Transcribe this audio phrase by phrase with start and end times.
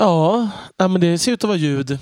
[0.00, 1.98] Ja, men det ser ut att vara ljud.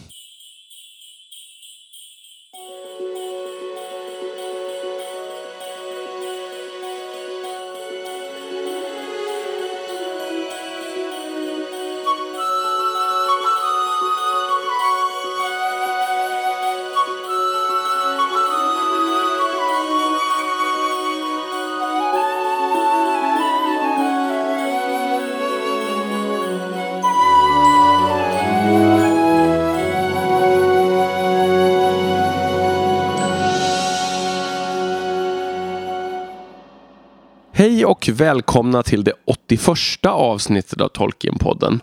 [38.17, 41.81] Välkomna till det 81 avsnittet av Tolkienpodden.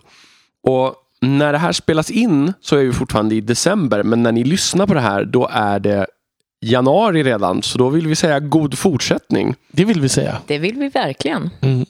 [0.66, 4.44] Och när det här spelas in så är vi fortfarande i december, men när ni
[4.44, 6.06] lyssnar på det här då är det
[6.60, 9.54] januari redan, så då vill vi säga god fortsättning.
[9.72, 10.38] Det vill vi säga.
[10.46, 11.50] Det vill vi verkligen.
[11.60, 11.86] Mm.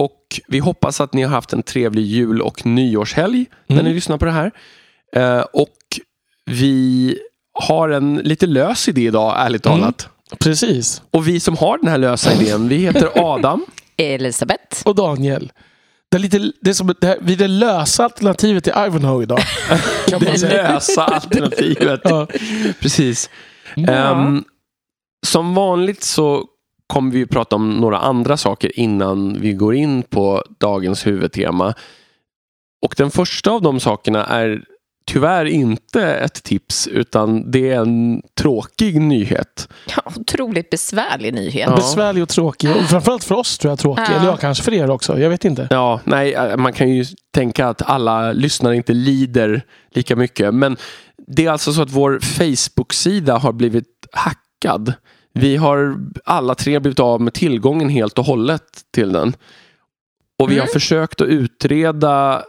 [0.00, 3.86] Och vi hoppas att ni har haft en trevlig jul och nyårshelg när Mm.
[3.88, 4.50] ni lyssnar på det här.
[5.16, 5.76] Eh, och
[6.46, 7.18] vi
[7.52, 9.78] har en lite lös idé idag, ärligt Mm.
[9.80, 10.08] talat.
[10.40, 11.02] Precis.
[11.10, 13.64] Och vi som har den här lösa idén, vi heter Adam.
[13.96, 14.82] Elisabeth.
[14.84, 15.52] Och Daniel.
[16.10, 19.22] Det är, lite, det är som det här, vi är det lösa alternativet till Ivanhoe
[19.22, 19.40] idag.
[20.06, 22.00] Det lösa alternativet.
[22.04, 22.26] Ja.
[22.80, 23.30] Precis.
[23.74, 23.92] Ja.
[23.92, 24.44] Ehm,
[25.26, 26.44] som vanligt så
[26.86, 31.74] kommer vi prata om några andra saker innan vi går in på dagens huvudtema.
[32.82, 34.64] Och den första av de sakerna är
[35.06, 39.68] tyvärr inte ett tips utan det är en tråkig nyhet.
[39.96, 41.68] Ja, otroligt besvärlig nyhet.
[41.70, 41.76] Ja.
[41.76, 42.70] Besvärlig och tråkig.
[42.76, 44.04] Och framförallt för oss tror jag tråkig.
[44.08, 44.12] Ja.
[44.16, 45.18] Eller ja, kanske för er också.
[45.18, 45.66] Jag vet inte.
[45.70, 49.62] Ja, nej, eh, man kan ju tänka att alla lyssnare inte lider
[49.94, 50.54] lika mycket.
[50.54, 50.76] Men
[51.26, 54.92] det är alltså så att vår Facebook-sida har blivit hackad.
[55.34, 58.62] Vi har alla tre blivit av med tillgången helt och hållet
[58.94, 59.34] till den.
[60.38, 60.72] Och vi har Mm.
[60.72, 62.42] försökt att utreda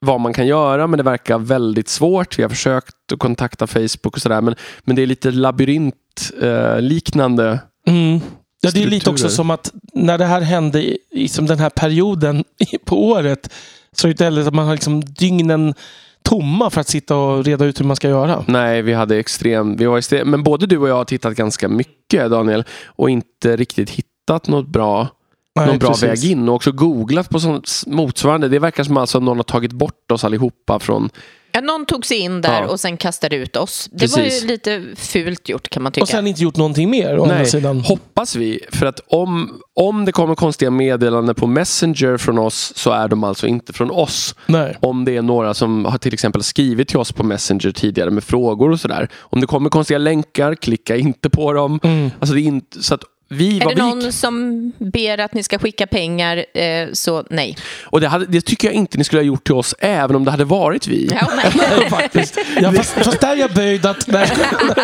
[0.00, 2.38] vad man kan göra men det verkar väldigt svårt.
[2.38, 7.60] Vi har försökt att kontakta Facebook och sådär men, men det är lite labyrintliknande.
[7.86, 7.94] Eh.
[7.94, 8.20] Mm.
[8.60, 11.58] Ja, det är lite också som att när det här hände i, i som den
[11.58, 12.44] här perioden
[12.84, 13.52] på året
[13.92, 15.74] så är det inte heller att man har liksom dygnen
[16.22, 18.44] tomma för att sitta och reda ut hur man ska göra.
[18.46, 21.68] Nej, vi hade extrem, vi var extrem, men både du och jag har tittat ganska
[21.68, 25.08] mycket Daniel och inte riktigt hittat något bra,
[25.56, 26.24] Nej, någon bra precis.
[26.24, 28.48] väg in och också googlat på sånt motsvarande.
[28.48, 31.10] Det verkar som alltså att någon har tagit bort oss allihopa från...
[31.52, 32.68] Ja, någon tog sig in där Ja.
[32.68, 33.88] och sen kastade ut oss.
[33.92, 34.42] Det var Precis.
[34.42, 36.02] ju lite fult gjort kan man tycka.
[36.02, 37.80] Och sen inte gjort någonting mer å andra Nej, sidan.
[37.80, 38.60] hoppas vi.
[38.72, 43.24] För att om, om det kommer konstiga meddelanden på Messenger från oss så är de
[43.24, 44.34] alltså inte från oss.
[44.46, 44.76] Nej.
[44.80, 48.24] Om det är några som har till exempel skrivit till oss på Messenger tidigare med
[48.24, 49.08] frågor och sådär.
[49.18, 51.80] Om det kommer konstiga länkar, klicka inte på dem.
[51.82, 52.10] Mm.
[52.20, 55.42] Alltså det är inte, så att vi, är det vi någon som ber att ni
[55.42, 57.56] ska skicka pengar, eh, så nej.
[57.84, 60.24] Och det, hade, det tycker jag inte ni skulle ha gjort till oss även om
[60.24, 61.10] det hade varit vi.
[61.20, 61.90] Ja, nej.
[61.90, 62.38] Faktiskt.
[62.60, 64.06] Ja, fast, fast där är jag böjd att...
[64.08, 64.30] Nej.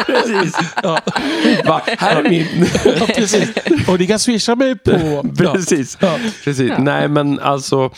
[0.06, 0.58] Precis.
[0.82, 1.00] Ja.
[1.64, 1.82] Va?
[1.98, 2.66] Här är min.
[2.84, 3.48] Ja, precis.
[3.88, 4.90] Och ni kan swisha mig på...
[4.90, 5.52] Ja.
[5.54, 5.98] Precis.
[6.00, 6.18] Ja.
[6.44, 6.70] Precis.
[6.70, 6.78] Ja.
[6.78, 7.90] Nej men alltså.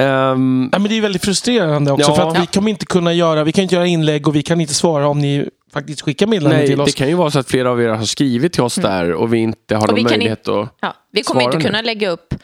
[0.00, 2.14] Ehm, Ja, men det är väldigt frustrerande också Ja.
[2.16, 4.60] för att vi kommer inte kunna göra, vi kan inte göra inlägg och vi kan
[4.60, 6.94] inte svara om ni faktiskt skickar meddelanden till det oss.
[6.94, 9.38] kan ju vara så att flera av er har skrivit till oss där och vi
[9.38, 10.68] inte har Och någon möjlighet att...
[10.80, 11.64] Ja, vi kommer Svara inte nu.
[11.64, 12.34] kunna lägga upp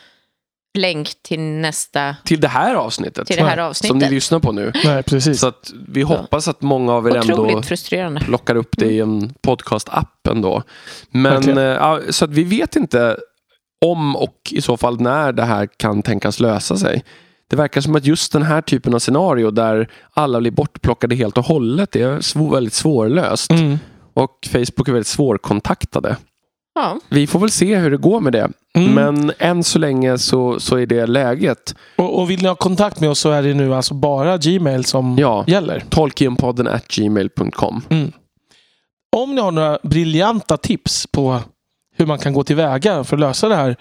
[0.78, 3.27] länk till nästa, Till det här avsnittet.
[3.27, 4.11] till det här Som ni avsnittet.
[4.11, 4.72] lyssnar på nu.
[4.84, 5.41] Nej, precis.
[5.41, 9.34] Så att vi hoppas att många av er ändå Otroligt plockar upp det i en
[9.43, 10.62] podcast-app ändå.
[11.11, 13.16] Men ja, så att vi vet inte
[13.84, 17.05] om och i så fall när det här kan tänkas lösa sig.
[17.51, 21.39] Det verkar som att just den här typen av scenario där alla blir bortplockade helt
[21.39, 23.51] och hållet det är svår, väldigt svårlöst.
[23.51, 23.79] Mm.
[24.15, 26.17] Och Facebook är väldigt svårkontaktade.
[26.75, 28.49] Ja, Vi får väl se hur det går med det.
[28.75, 28.93] Mm.
[28.95, 31.75] Men än så länge så, så är det läget.
[31.97, 34.84] Och, och vill ni ha kontakt med oss så är det nu alltså bara Gmail
[34.84, 35.45] som Ja.
[35.47, 35.84] gäller.
[35.89, 37.83] Tolkienpodden at gmail.com.
[37.89, 38.13] Mm.
[39.17, 41.41] Om ni har några briljanta tips på
[41.97, 43.77] hur man kan gå tillväga för att lösa det här.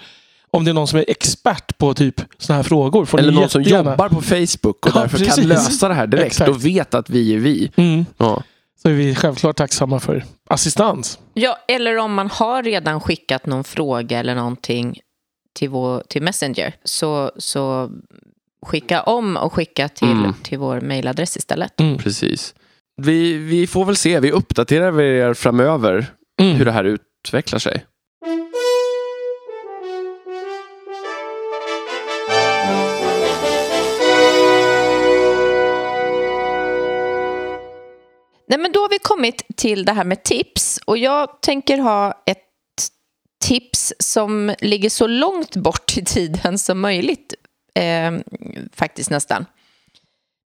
[0.55, 3.05] Om det är någon som är expert på typ sådana här frågor.
[3.05, 5.35] Får Eller någon som jättegärna- jobbar på Facebook och Ja, därför precis.
[5.35, 6.49] kan lösa det här direkt Exakt.
[6.49, 7.71] och vet att vi är vi.
[7.75, 8.05] Mm.
[8.17, 8.43] Ja.
[8.81, 11.19] Så är vi självklart tacksamma för assistans.
[11.33, 14.99] ja, eller om man har redan skickat någon fråga eller någonting
[15.53, 17.89] till, vår, till Messenger, så, så
[18.65, 20.33] skicka om och skicka till, Mm.
[20.43, 21.79] till vår mejladress istället.
[21.79, 21.97] Mm.
[21.97, 22.55] Precis.
[23.01, 26.05] Vi, vi får väl se, vi uppdaterar er framöver
[26.41, 26.55] Mm.
[26.55, 27.85] hur det här utvecklar sig.
[38.47, 42.23] Nej, men då har vi kommit till det här med tips och jag tänker ha
[42.25, 42.41] ett
[43.43, 47.33] tips som ligger så långt bort i tiden som möjligt.
[47.75, 48.11] Eh,
[48.73, 49.45] faktiskt nästan.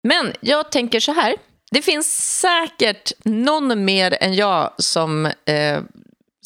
[0.03, 1.37] Men jag tänker så här.
[1.71, 5.81] Det finns säkert någon mer än jag som eh,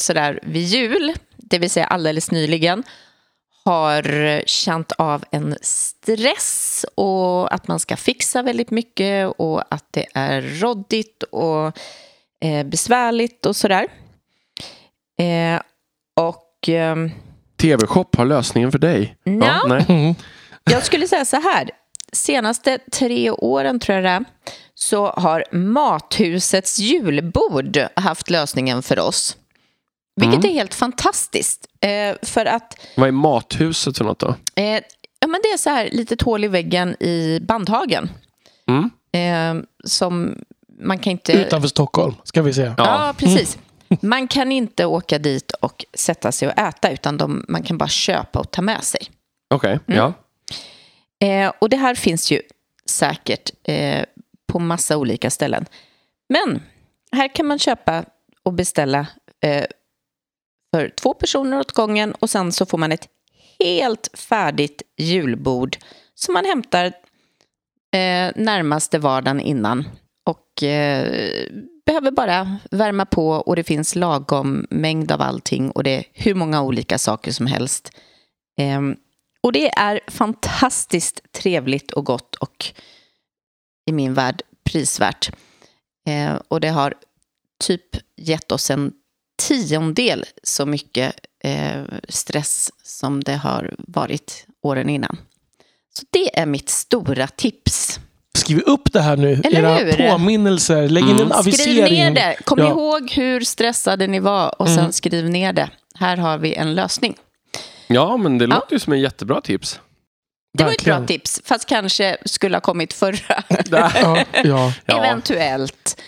[0.00, 2.82] sådär vid jul, det vill säga alldeles nyligen,
[3.70, 10.06] har känt av en stress och att man ska fixa väldigt mycket och att det
[10.14, 11.78] är råddigt och
[12.44, 13.86] eh, besvärligt och sådär.
[15.18, 15.60] Eh,
[16.16, 16.68] och...
[16.68, 16.96] Eh,
[17.60, 19.16] TV-shop har lösningen för dig.
[19.24, 19.62] Ja.
[19.68, 19.86] nej.
[19.88, 20.14] Mm.
[20.70, 21.70] jag skulle säga så här.
[22.12, 24.24] Senaste tre åren tror jag det är,
[24.74, 29.36] så har Mathusets julbord haft lösningen för oss.
[30.16, 31.66] Vilket är helt fantastiskt.
[31.80, 34.34] Eh, för att Vad är mathuset för något då?
[34.54, 34.64] eh,
[35.20, 38.10] ja, men det är så här litet hål i väggen i Bandhagen.
[38.68, 38.90] Mm.
[39.12, 40.38] Eh, som
[40.80, 41.32] man kan inte...
[41.32, 42.74] Utanför Stockholm, ska vi säga.
[42.78, 43.06] Ja.
[43.06, 43.58] Ja, precis.
[44.02, 47.88] Man kan inte åka dit och sätta sig och äta utan de, man kan bara
[47.88, 49.00] köpa och ta med sig.
[49.54, 49.98] Okej, Mm.
[49.98, 50.12] ja.
[51.26, 52.42] Eh, och det här finns ju
[52.86, 54.04] säkert eh,
[54.52, 55.66] på massa olika ställen.
[56.28, 56.62] Men
[57.12, 58.04] här kan man köpa
[58.42, 59.06] och beställa
[59.42, 59.64] eh,
[60.74, 63.08] för två personer åt gången och sen så får man ett
[63.58, 65.76] helt färdigt julbord
[66.14, 66.86] som man hämtar
[67.92, 69.88] eh, närmaste vardagen innan.
[70.26, 71.46] Och eh,
[71.86, 76.34] behöver bara värma på och det finns lagom mängd av allting och det är hur
[76.34, 77.92] många olika saker som helst.
[78.60, 78.80] Eh,
[79.42, 82.72] och det är fantastiskt trevligt och gott och
[83.86, 85.30] i min värld prisvärt.
[86.08, 86.94] Eh, och det har
[87.64, 88.92] typ gett oss en
[89.40, 91.14] tiondel så mycket
[91.44, 95.16] eh, stress som det har varit åren innan.
[95.94, 98.00] Så det är mitt stora tips.
[98.38, 99.40] Skriv upp det här nu.
[99.44, 100.10] Eller Era hur?
[100.10, 100.88] påminnelser.
[100.88, 101.32] Lägg in en Mm.
[101.32, 101.74] avisering.
[101.86, 102.36] Skriv ner det.
[102.44, 102.68] Kom Ja.
[102.68, 104.92] ihåg hur stressade ni var och sen Mm.
[104.92, 105.70] skriv ner det.
[105.94, 107.16] Här har vi en lösning.
[107.86, 109.80] Ja, men det låter ju som en jättebra tips.
[110.58, 111.06] Det var ett bra Verkligen.
[111.20, 113.42] tips, fast kanske skulle ha kommit förra.
[113.70, 113.90] Ja,
[114.44, 114.72] ja.
[114.86, 114.98] Ja.
[114.98, 116.00] Eventuellt.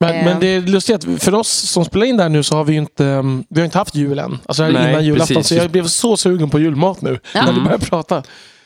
[0.00, 0.24] Men, Eh.
[0.24, 2.64] men det är lustigt att för oss som spelar in det här nu så har
[2.64, 4.38] vi ju inte, um, vi har inte haft jul än.
[4.46, 5.36] Alltså det här är Nej, innan julafton.
[5.36, 5.48] precis.
[5.48, 7.46] Så jag blev så sugen på julmat nu Ja.
[7.46, 8.22] när vi började prata.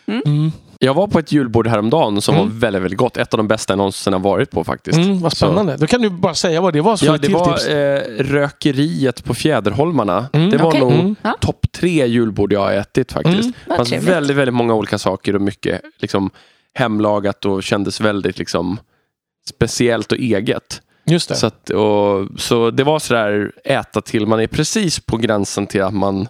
[0.07, 0.53] Mm.
[0.81, 2.47] Jag var på ett julbord häromdagen som Mm.
[2.49, 3.17] var väldigt, väldigt gott.
[3.17, 4.99] Ett av de bästa jag någonsin har varit på faktiskt.
[4.99, 5.77] Mm, vad spännande.
[5.77, 9.25] Då kan du bara säga vad det var så Ja, du det var eh, Rökeriet
[9.25, 10.27] på Fjäderholmarna.
[10.33, 10.81] Mm, det var okej.
[10.81, 11.17] nog Mm.
[11.41, 13.39] Topp tre julbord jag har ätit faktiskt.
[13.41, 14.09] Mm, det fanns trevligt.
[14.11, 16.31] väldigt, väldigt många olika saker och mycket liksom,
[16.75, 18.79] hemlagat och kändes väldigt liksom,
[19.49, 20.83] speciellt och eget.
[21.09, 21.35] Just det.
[21.35, 25.83] Så, att, och, så det var sådär äta till man är precis på gränsen till
[25.83, 26.29] att man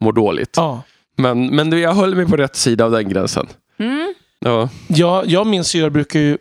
[0.00, 0.54] mår dåligt.
[0.56, 0.82] Ja.
[1.16, 3.46] Men, men jag höll mig på rätt sida av den gränsen.
[3.78, 4.14] Mm.
[4.38, 4.68] Ja.
[4.86, 6.38] Jag, jag och min syrra brukar ju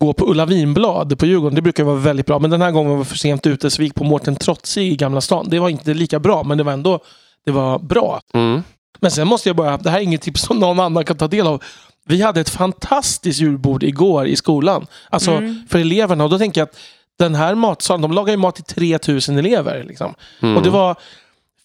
[0.00, 1.54] gå på Ulla Vinblad på Djurgården.
[1.54, 2.38] Det brukar vara väldigt bra.
[2.38, 4.92] Men den här gången var vi för sent ute så vi gick på Mårten Trotzig
[4.92, 5.46] i Gamla stan.
[5.48, 7.00] Det var inte lika bra, men det var ändå
[7.44, 8.20] det var bra.
[8.34, 8.62] Mm.
[9.00, 11.28] Men sen måste jag bara, det här är inget tips som någon annan kan ta
[11.28, 11.62] del av.
[12.06, 14.86] Vi hade ett fantastiskt julbord igår i skolan.
[15.10, 15.62] Alltså Mm.
[15.68, 16.24] för eleverna.
[16.24, 16.76] Och då tänker jag att
[17.18, 19.84] den här matsalen, de lagar ju mat till 3000 elever.
[19.84, 20.14] Liksom.
[20.42, 20.56] Mm.
[20.56, 20.96] Och det var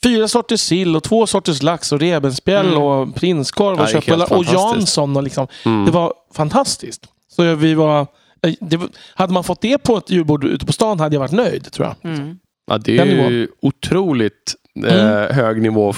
[0.03, 2.81] fyra sorters sill och två sorters lax och revbensspjäll Mm.
[2.81, 4.45] och prinskorv och köttbullar och.
[4.45, 5.17] Jansson.
[5.17, 5.47] Och liksom.
[5.65, 5.85] Mm.
[5.85, 7.07] Det var fantastiskt.
[7.35, 8.07] Så vi var,
[8.43, 8.79] eh, det,
[9.15, 11.87] hade man fått det på ett julbord ute på stan hade jag varit nöjd tror
[11.87, 12.11] jag.
[12.13, 12.39] Mm.
[12.67, 14.55] Ja, det är ju otroligt
[14.85, 15.35] Mm.
[15.35, 15.93] hög nivå.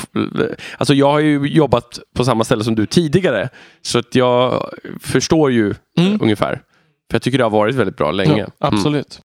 [0.77, 3.49] Alltså jag har ju jobbat på samma ställe som du tidigare.
[3.81, 4.69] Så att jag
[4.99, 6.19] förstår ju Mm.
[6.21, 6.53] ungefär.
[7.11, 8.39] För jag tycker det har varit väldigt bra länge.
[8.59, 9.19] Ja, absolut.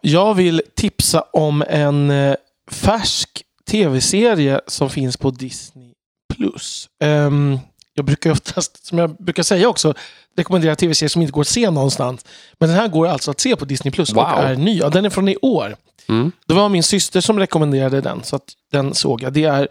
[0.00, 2.34] Jag vill tipsa om en eh,
[2.70, 3.28] färsk
[3.70, 5.92] tv-serie som finns på Disney+.
[6.36, 6.88] Plus.
[7.04, 7.58] Ehm,
[7.94, 9.94] jag brukar oftast, som jag brukar säga också,
[10.36, 12.24] rekommendera tv-serier som inte går att se någonstans.
[12.58, 14.24] Men den här går alltså att se på Disney Plus och Wow.
[14.24, 14.78] är ny.
[14.78, 15.76] Ja, den är från i år.
[16.08, 16.32] Mm.
[16.46, 19.32] Det var min syster som rekommenderade den, så att den såg jag.
[19.32, 19.68] Det är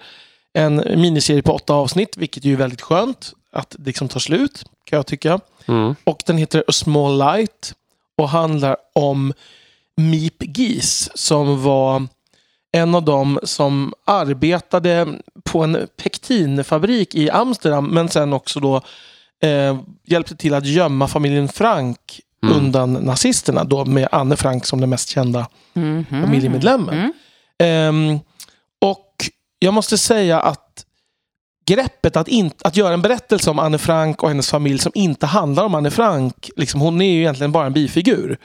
[0.53, 4.63] en miniserie på åtta avsnitt, vilket ju är väldigt skönt att det liksom tar slut,
[4.83, 5.39] kan jag tycka.
[5.65, 5.95] Mm.
[6.03, 7.73] Och den heter A Small Light
[8.17, 9.33] och handlar om
[9.95, 12.07] Meep Geese som var
[12.71, 15.07] en av dem som arbetade
[15.43, 18.81] på en pektinfabrik i Amsterdam men sen också då
[19.47, 22.57] eh, hjälpte till att gömma familjen Frank Mm.
[22.57, 26.05] undan nazisterna då med Anne Frank som den mest kända Mhm.
[26.09, 26.93] familjemedlemmen.
[26.93, 27.11] Mm.
[27.59, 28.19] Ehm,
[28.81, 29.29] och
[29.59, 30.85] jag måste säga att
[31.65, 35.25] greppet att, in, att göra en berättelse om Anne Frank och hennes familj som inte
[35.25, 38.37] handlar om Anne Frank, liksom, hon är ju egentligen bara en bifigur,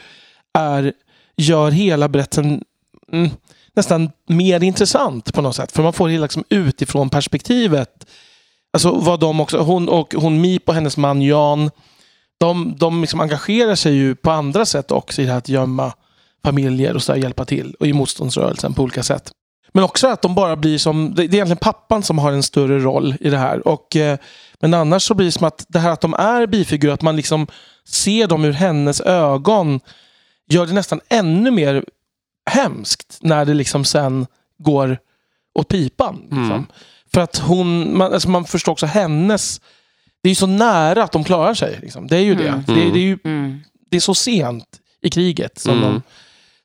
[0.58, 0.92] är,
[1.36, 2.64] gör hela berättelsen
[3.12, 3.30] mm,
[3.76, 5.72] nästan mer intressant på något sätt.
[5.72, 8.06] För man får det liksom utifrån perspektivet.
[8.72, 11.70] Alltså vad de också, hon och hon Mip och hennes man Jan,
[12.38, 15.92] de, de liksom engagerar sig ju på andra sätt också i det här att gömma
[16.44, 19.32] familjer och så där, hjälpa till och i motståndsrörelsen på olika sätt.
[19.72, 22.78] Men också att de bara blir som, det är egentligen pappan som har en större
[22.78, 23.68] roll i det här.
[23.68, 24.18] Och, eh,
[24.60, 27.16] men annars så blir det som att det här att de är bifigurer, att man
[27.16, 27.46] liksom
[27.84, 29.80] se dem ur hennes ögon
[30.48, 31.84] gör det nästan ännu mer
[32.50, 34.26] hemskt när det liksom sen
[34.58, 34.98] går
[35.54, 36.20] åt pipan.
[36.22, 36.44] Liksom.
[36.44, 36.66] Mm.
[37.12, 39.60] För att hon, man, alltså man förstår också hennes...
[40.26, 41.78] Det är ju så nära att de klarar sig.
[41.82, 42.06] Liksom.
[42.06, 42.48] Det är ju det.
[42.48, 42.62] Mm.
[42.66, 43.60] Det, det, är ju, Mm.
[43.90, 44.64] det är så sent
[45.02, 45.92] i kriget som, Mm.
[45.92, 46.02] de,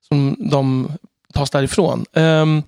[0.08, 0.92] som de
[1.34, 2.06] tas därifrån.
[2.14, 2.64] Ehm,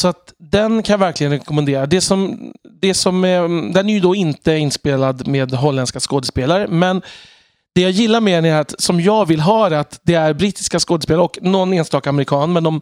[0.00, 1.86] så att den kan jag verkligen rekommendera.
[1.86, 6.68] Det som, det som är, den är ju då inte inspelad med holländska skådespelare.
[6.68, 7.02] Men
[7.74, 10.34] det jag gillar med den är att, som jag vill ha det, att det är
[10.34, 12.52] brittiska skådespelare och någon enstaka amerikan.
[12.52, 12.80] Men de,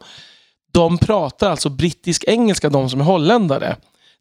[0.72, 3.76] de pratar alltså brittisk-engelska, de som är holländare.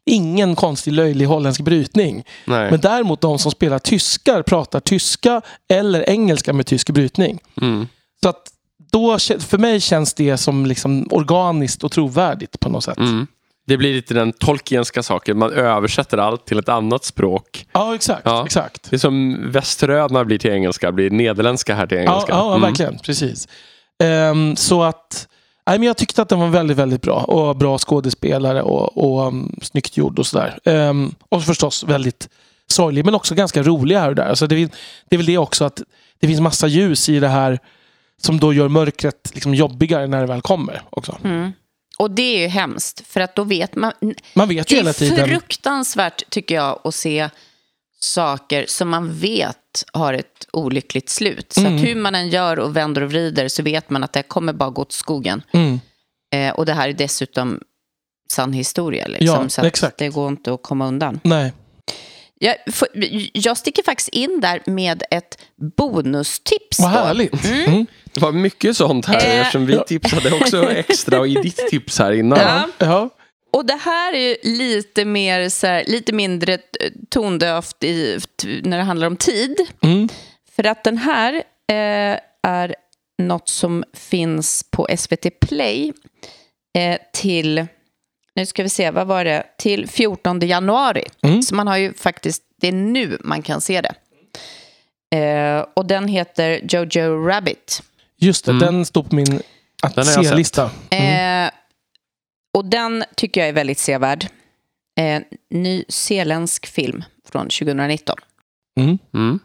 [0.06, 2.24] Ingen konstig löjlig holländsk brytning.
[2.44, 2.70] Nej.
[2.70, 7.38] Men däremot de som spelar tyskar pratar tyska eller engelska med tysk brytning.
[7.62, 7.86] Mm.
[8.22, 8.42] Så att
[8.92, 12.98] då, för mig känns det som liksom organiskt och trovärdigt på något sätt.
[12.98, 13.26] Mm.
[13.66, 15.38] Det blir lite den tolkienska saken.
[15.38, 17.66] Man översätter allt till ett annat språk.
[17.72, 18.22] Ja, exakt.
[18.24, 18.44] Ja.
[18.44, 18.90] exakt.
[18.90, 22.32] Det är som västerödna blir till engelska, blir nederländska här till Ja, engelska.
[22.32, 22.60] ja Mm.
[22.62, 22.98] verkligen.
[22.98, 23.48] Precis.
[24.02, 25.28] Ehm, så att
[25.66, 27.22] nej, men jag tyckte att den var väldigt, väldigt bra.
[27.22, 30.58] Och bra skådespelare och, och um, snyggt gjord och sådär.
[30.64, 32.28] Um, och förstås väldigt
[32.66, 34.28] sorglig, men också ganska rolig här och där.
[34.28, 34.68] Alltså det, är-
[35.08, 35.82] det är väl det också att
[36.20, 37.58] det finns massa ljus i det här
[38.22, 40.82] som då gör mörkret liksom jobbigare när det väl kommer.
[40.90, 41.18] också.
[41.24, 41.52] Mm.
[41.98, 43.92] Och det är ju hemskt, för att då vet man...
[44.34, 47.28] Man vet Det är fruktansvärt, tycker jag, att se
[48.00, 49.56] saker som man vet
[49.92, 51.52] har ett olyckligt slut.
[51.52, 51.76] Så Mm.
[51.76, 54.52] att hur man än gör och vänder och vrider så vet man att det kommer
[54.52, 55.42] bara gå åt skogen.
[55.52, 55.80] Mm.
[56.34, 57.60] Eh, och det här är dessutom
[58.32, 59.06] sann historia.
[59.06, 59.98] Liksom, Ja, så att exakt.
[59.98, 61.20] det går inte att komma undan.
[61.24, 61.52] Nej.
[62.38, 62.88] Jag, får-
[63.32, 65.38] jag sticker faktiskt in där med ett
[65.76, 66.78] bonustips.
[66.80, 66.98] Vad då.
[66.98, 67.44] härligt.
[67.44, 67.86] Mm.
[68.12, 69.40] Det var mycket sånt här Eh.
[69.40, 72.38] eftersom vi tipsade också extra i ditt tips här innan.
[72.38, 72.68] Ja.
[72.78, 73.10] Ja.
[73.54, 76.58] Och det här är ju lite, mer, så här, lite mindre eh,
[77.08, 78.18] tondövt i,
[78.62, 79.56] när det handlar om tid.
[79.82, 80.08] Mm.
[80.56, 81.34] För att den här
[81.68, 82.74] eh, är
[83.22, 85.92] något som finns på SVT Play
[86.78, 87.66] eh, till,
[88.34, 91.04] nu ska vi se, vad var det, till 14 januari.
[91.22, 91.42] Mm.
[91.42, 93.94] Så man har ju faktiskt, det är nu man kan se det.
[95.18, 97.82] Eh, och den heter Jojo Rabbit.
[98.18, 98.60] Just det, Mm.
[98.66, 99.40] den står på min
[99.82, 100.70] att se-lista.
[100.90, 101.50] Mm.
[102.54, 104.26] Och den tycker jag är väldigt sevärd.
[104.98, 108.16] Eh, nyzeeländsk film från 2019.
[108.80, 108.98] Mm.
[109.14, 109.38] Mm.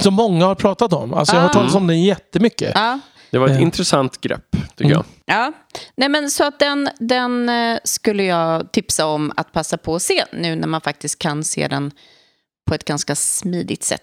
[0.00, 1.14] Som många har pratat om.
[1.14, 1.58] Alltså, jag har hört Ah.
[1.58, 2.72] talas om den jättemycket.
[2.74, 3.62] Ja, Det var ett Eh.
[3.62, 4.90] intressant grepp, tycker Mm.
[4.92, 5.04] jag.
[5.24, 5.52] ja.
[5.96, 10.02] Nej, men så att den, den eh, skulle jag tipsa om att passa på att
[10.02, 11.90] se nu när man faktiskt kan se den
[12.68, 14.02] på ett ganska smidigt sätt.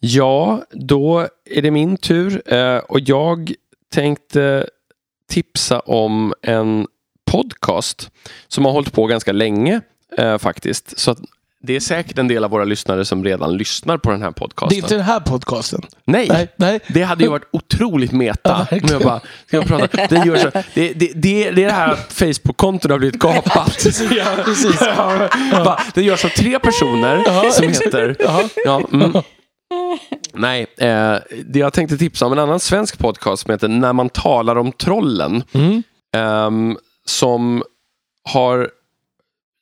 [0.00, 3.52] Ja, då är det min tur eh, och jag
[3.94, 4.66] tänkte
[5.28, 6.86] tipsa om en
[7.34, 8.10] podcast
[8.48, 9.80] som har hållit på ganska länge
[10.18, 10.98] eh, faktiskt.
[10.98, 11.18] Så att
[11.66, 14.32] det är säkert en del av våra lyssnare som redan lyssnar på den här Det
[14.36, 14.78] är podcasten.
[14.78, 15.82] inte den här podcasten.
[16.04, 16.80] Nej, Nej, nej.
[16.88, 18.66] det hade ju varit otroligt Ja, meta.
[18.70, 20.06] om jag bara, ska jag prata?
[20.06, 23.86] Det, gör så, det, det, det, är det här att Facebook-kontot har blivit gapat.
[24.10, 24.80] Ja, precis.
[25.64, 28.16] Bara, Det görs av tre personer Ja, som heter...
[28.18, 28.42] Ja.
[28.64, 29.12] Ja, mm.
[30.32, 34.08] Nej, eh, det jag tänkte tipsa om en annan svensk podcast som heter När man
[34.08, 35.42] talar om trollen.
[35.52, 35.82] Mm.
[36.16, 37.62] ehm, som
[38.24, 38.70] har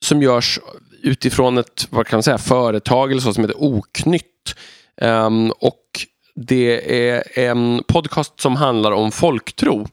[0.04, 0.60] som görs
[1.02, 4.54] utifrån ett vad kan man säga, företag eller så som heter Oknytt.
[5.00, 9.86] Ehm, och det är en podcast som handlar om folktro.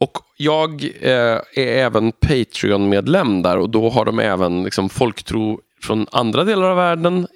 [0.00, 6.06] Och jag eh, är även Patreon-medlem där och då har de även liksom, folktro från
[6.12, 7.26] andra delar av världen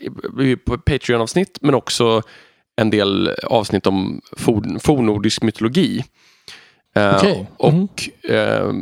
[0.64, 2.22] på Patreon-avsnitt men också
[2.76, 6.04] en del avsnitt om for, fornordisk mytologi.
[6.94, 7.46] Eh, Okej.
[7.56, 8.72] Och eh,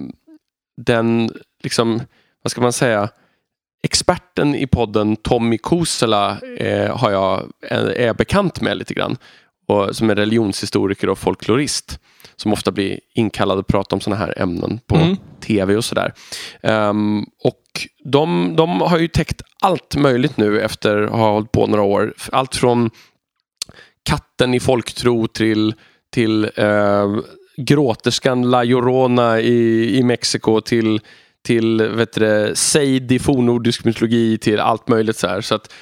[0.86, 1.30] den,
[1.62, 2.02] liksom,
[2.42, 3.08] vad ska man säga,
[3.82, 9.16] experten i podden Tommy Kosela eh, har jag, är, är bekant med lite grann.
[9.68, 11.98] Och, som är religionshistoriker och folklorist.
[12.36, 15.16] Som ofta blir inkallad att prata om sådana här ämnen på Mm.
[15.40, 16.12] tv och sådär.
[16.62, 17.62] Ehm, och
[18.04, 22.14] de, de har ju täckt allt möjligt nu efter att ha hållit på några år.
[22.32, 22.90] Allt från
[24.02, 25.74] katten i folktro till,
[26.12, 27.16] till eh,
[27.64, 31.00] gråterskan La Llorona i, i Mexiko till,
[31.46, 35.40] till vet du, Seid i fornnordisk mytologi till allt möjligt så här.
[35.40, 35.72] Så att,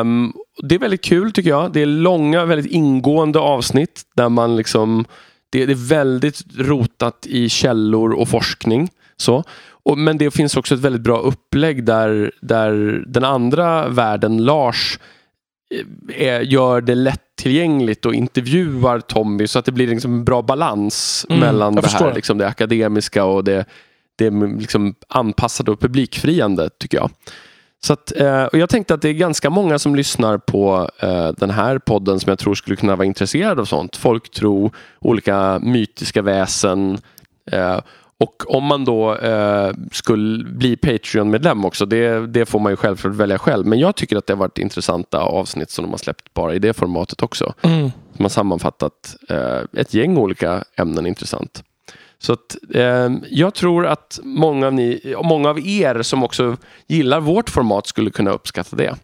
[0.00, 1.72] um, det är väldigt kul tycker jag.
[1.72, 5.04] Det är långa, väldigt ingående avsnitt där man liksom
[5.50, 8.88] det, det är väldigt rotat i källor och forskning.
[9.16, 9.44] Så.
[9.84, 14.98] Och, men det finns också ett väldigt bra upplägg där, där den andra världen, Lars,
[16.08, 21.26] är, gör det lättillgängligt och intervjuar Tommy så att det blir liksom en bra balans
[21.28, 23.64] Mm, mellan det här liksom det akademiska och det,
[24.16, 27.10] det liksom anpassade och publikfriande tycker jag.
[27.84, 31.28] Så att, eh, och jag tänkte att det är ganska många som lyssnar på eh,
[31.28, 33.96] den här podden som jag tror skulle kunna vara intresserade av sånt.
[33.96, 36.98] Folktro, olika mytiska väsen.
[38.18, 43.14] Och om man då eh, skulle bli Patreon-medlem också, det, det får man ju självklart
[43.14, 43.66] välja själv.
[43.66, 46.58] Men jag tycker att det har varit intressanta avsnitt som de har släppt bara i
[46.58, 47.54] det formatet också.
[47.62, 47.90] Mm.
[48.16, 51.62] Som har sammanfattat eh, ett gäng olika ämnen intressant.
[52.18, 56.56] Så att, eh, jag tror att många av, ni, många av er som också
[56.86, 58.94] gillar vårt format skulle kunna uppskatta det.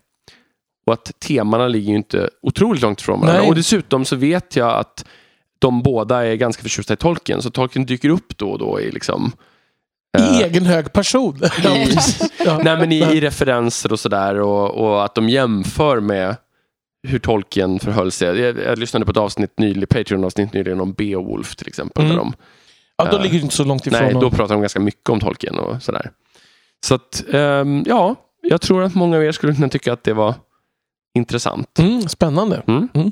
[0.86, 3.40] Och att temana ligger ju inte otroligt långt ifrån varandra.
[3.40, 3.48] Nej.
[3.48, 5.04] Och dessutom så vet jag att
[5.60, 7.42] de båda är ganska förtjusta i tolken.
[7.42, 9.32] Så tolken dyker upp då och då i liksom...
[10.18, 11.36] I eh, egen hög person.
[11.36, 11.96] i,
[12.44, 12.60] Ja.
[12.64, 16.36] nej, men i, i referenser och sådär och, och att de jämför med
[17.08, 18.40] hur tolken förhöll sig.
[18.40, 22.04] Jag, jag lyssnade på ett avsnitt nyligen, Patreon-avsnitt nyligen om Beowulf till exempel.
[22.04, 22.16] Mm.
[22.16, 22.32] Där de,
[22.96, 24.02] ja, då ligger det inte så långt ifrån.
[24.02, 26.10] nej, då och- pratar de ganska mycket om tolken och sådär.
[26.84, 30.12] Så att, ehm, ja, jag tror att många av er skulle kunna tycka att det
[30.12, 30.34] var
[31.14, 31.78] intressant.
[31.78, 32.62] mm, spännande.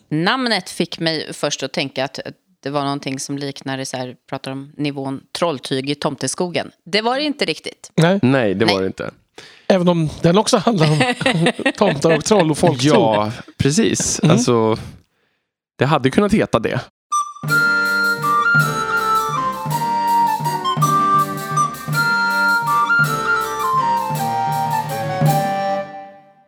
[0.08, 2.18] Namnet fick mig först att tänka att
[2.62, 6.70] det var någonting som liknade, så här, pratar om nivån trolltyg i tomteskogen.
[6.84, 7.90] Det var det inte riktigt.
[7.94, 8.80] Nej, Nej, det var Nej.
[8.80, 9.10] det inte.
[9.66, 11.12] även om den också handlar om
[11.76, 12.90] tomtar och troll och folktro.
[12.94, 14.20] Ja, precis.
[14.22, 14.32] Mm.
[14.32, 14.76] Alltså,
[15.78, 16.80] det hade kunnat heta det.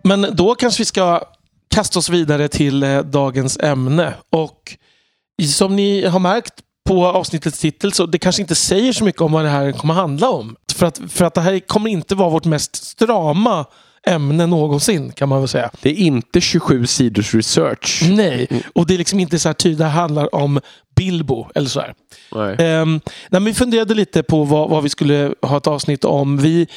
[0.05, 1.21] Men då kanske vi ska
[1.81, 4.15] kasta oss vidare till eh, dagens ämne.
[4.31, 4.77] Och
[5.49, 6.55] som ni har märkt
[6.89, 9.95] på avsnittets titel så det kanske inte säger så mycket om vad det här kommer
[9.95, 10.57] handla om.
[10.75, 13.67] För att, för att det här kommer inte vara vårt mest strama
[14.07, 15.71] ämne någonsin kan man väl säga.
[15.83, 18.03] Det är inte 27 sidors research.
[18.11, 19.79] Nej, och det är liksom inte så här tydligt.
[19.79, 20.61] Det handlar om
[20.97, 21.95] Bilbo eller så här.
[22.33, 22.81] Nej.
[22.81, 26.39] Um, nej, men vi funderade lite på vad, vad vi skulle ha ett avsnitt om.
[26.39, 26.69] Vi,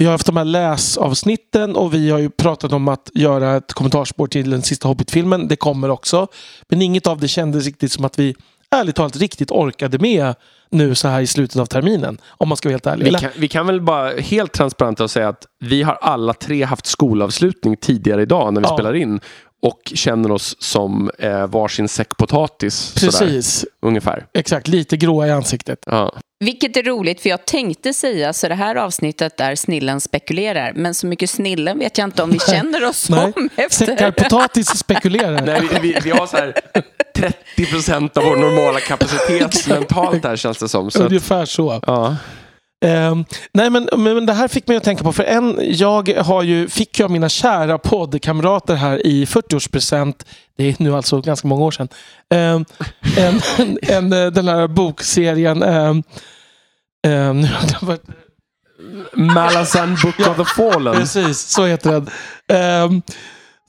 [0.00, 3.72] vi har haft de här läsavsnitten och vi har ju pratat om att göra ett
[3.72, 5.48] kommentarsspår till den sista Hobbit-filmen.
[5.48, 6.26] Det kommer också.
[6.68, 8.34] Men inget av det kändes riktigt som att vi
[8.70, 10.34] ärligt talat riktigt orkade med
[10.70, 12.18] nu så här i slutet av terminen.
[12.28, 13.04] Om man ska vara helt ärlig.
[13.04, 16.62] Vi kan, vi kan väl bara helt transparent och säga att vi har alla tre
[16.64, 18.74] haft skolavslutning tidigare idag när vi Ja.
[18.76, 19.20] spelar in.
[19.62, 22.74] Och känner oss som eh, varsin säck potatis.
[22.74, 24.26] Sådär, Precis, ungefär.
[24.34, 24.68] exakt.
[24.68, 25.78] Lite gråa i ansiktet.
[25.86, 26.12] Ja.
[26.44, 30.72] Vilket är roligt, för jag tänkte säga så det här avsnittet där snillen spekulerar.
[30.76, 33.86] Men så mycket snillen vet jag inte om vi känner oss Nej, som efter.
[33.86, 35.42] Säckar potatis spekulerar.
[35.46, 36.54] Nej, vi, vi, vi har så här
[37.14, 40.90] 30 procent av vår normala kapacitet mentalt här känns det som.
[40.90, 41.80] Så att, Ungefär så.
[41.86, 42.16] ja.
[42.84, 46.42] Ehm, nej men, men det här fick mig att tänka på, för en, jag har
[46.42, 50.14] ju, fick ju av mina kära poddkamrater här i 40-årspresent,
[50.56, 51.88] det är nu alltså ganska många år sedan,
[52.34, 52.64] ehm,
[53.16, 53.78] en, en,
[54.12, 56.02] en, eh, den här bokserien um,
[57.06, 57.46] um,
[59.12, 60.94] Malazan Book of the Fallen.
[60.94, 63.02] Precis, så heter den.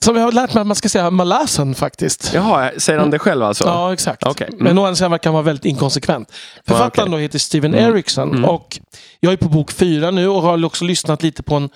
[0.02, 2.30] Som jag har lärt mig att man ska säga Malasan faktiskt.
[2.34, 3.64] Jaha, säger han det själv alltså?
[3.64, 4.22] Ja, exakt.
[4.26, 4.46] Okej.
[4.52, 4.64] Mm.
[4.64, 6.32] Men å andra sidan verkar han vara väldigt inkonsekvent.
[6.66, 7.12] Författaren okej.
[7.12, 7.92] då heter Steven Mm.
[7.94, 8.44] Erickson Mm.
[8.44, 8.78] och
[9.20, 11.68] jag är på bok fyra nu och har också lyssnat lite på en,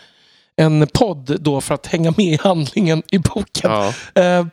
[0.57, 3.71] en podd då för att hänga med i handlingen i boken.
[3.71, 3.93] Ja.
[4.23, 4.47] Eh,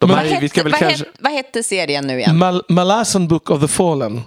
[0.00, 0.98] De här, vi hette, ska väl vad, kanske...
[1.04, 2.36] hette, vad hette serien nu igen?
[2.38, 4.20] Mal- Malazan Book of the Fallen.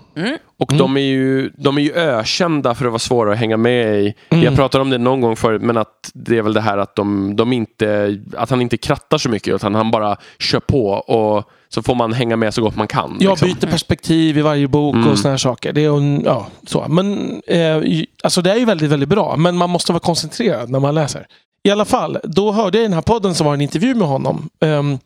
[0.59, 3.99] Och de, är ju, de är ju ökända för att vara svåra att hänga med
[4.01, 4.13] i.
[4.29, 4.43] Mm.
[4.43, 6.95] Jag pratade om det någon gång förut, men att det är väl det här att,
[6.95, 11.49] de, de inte, att han inte krattar så mycket, utan han bara kör på och
[11.69, 13.17] så får man hänga med så gott man kan.
[13.19, 13.47] Jag liksom.
[13.47, 15.07] byter perspektiv i varje bok Mm.
[15.07, 15.73] och såna här saker.
[15.73, 16.85] Det är, ja, så.
[16.89, 19.35] Men, eh, ju- alltså det är ju väldigt, väldigt bra.
[19.37, 21.27] Men man måste vara koncentrerad när man läser.
[21.63, 24.07] I alla fall, då hörde jag i den här podden som var en intervju med
[24.07, 24.49] honom.
[24.61, 24.97] Ehm,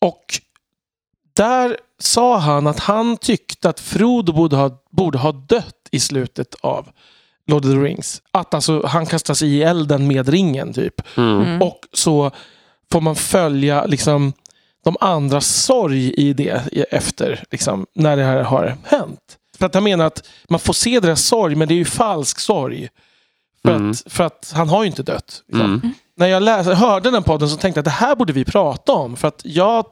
[0.00, 0.24] och
[1.36, 6.54] där sa han att han tyckte att Frodo borde ha, borde ha dött i slutet
[6.60, 6.88] av
[7.46, 8.22] Lord of the Rings.
[8.30, 11.16] Att alltså han kastas i elden med ringen typ.
[11.16, 11.62] Mm.
[11.62, 12.30] Och så
[12.92, 14.32] får man följa liksom
[14.84, 19.38] de andras sorg i det efter, liksom, när det här har hänt.
[19.58, 22.40] För att han menar att man får se deras sorg, men det är ju falsk
[22.40, 22.88] sorg.
[23.62, 23.90] För, Mm.
[23.90, 25.42] att, för att han har ju inte dött.
[25.48, 25.66] Liksom.
[25.74, 25.92] Mm.
[26.20, 28.92] När jag läste, hörde den podden så tänkte jag att det här borde vi prata
[28.92, 29.16] om.
[29.16, 29.84] För att jag,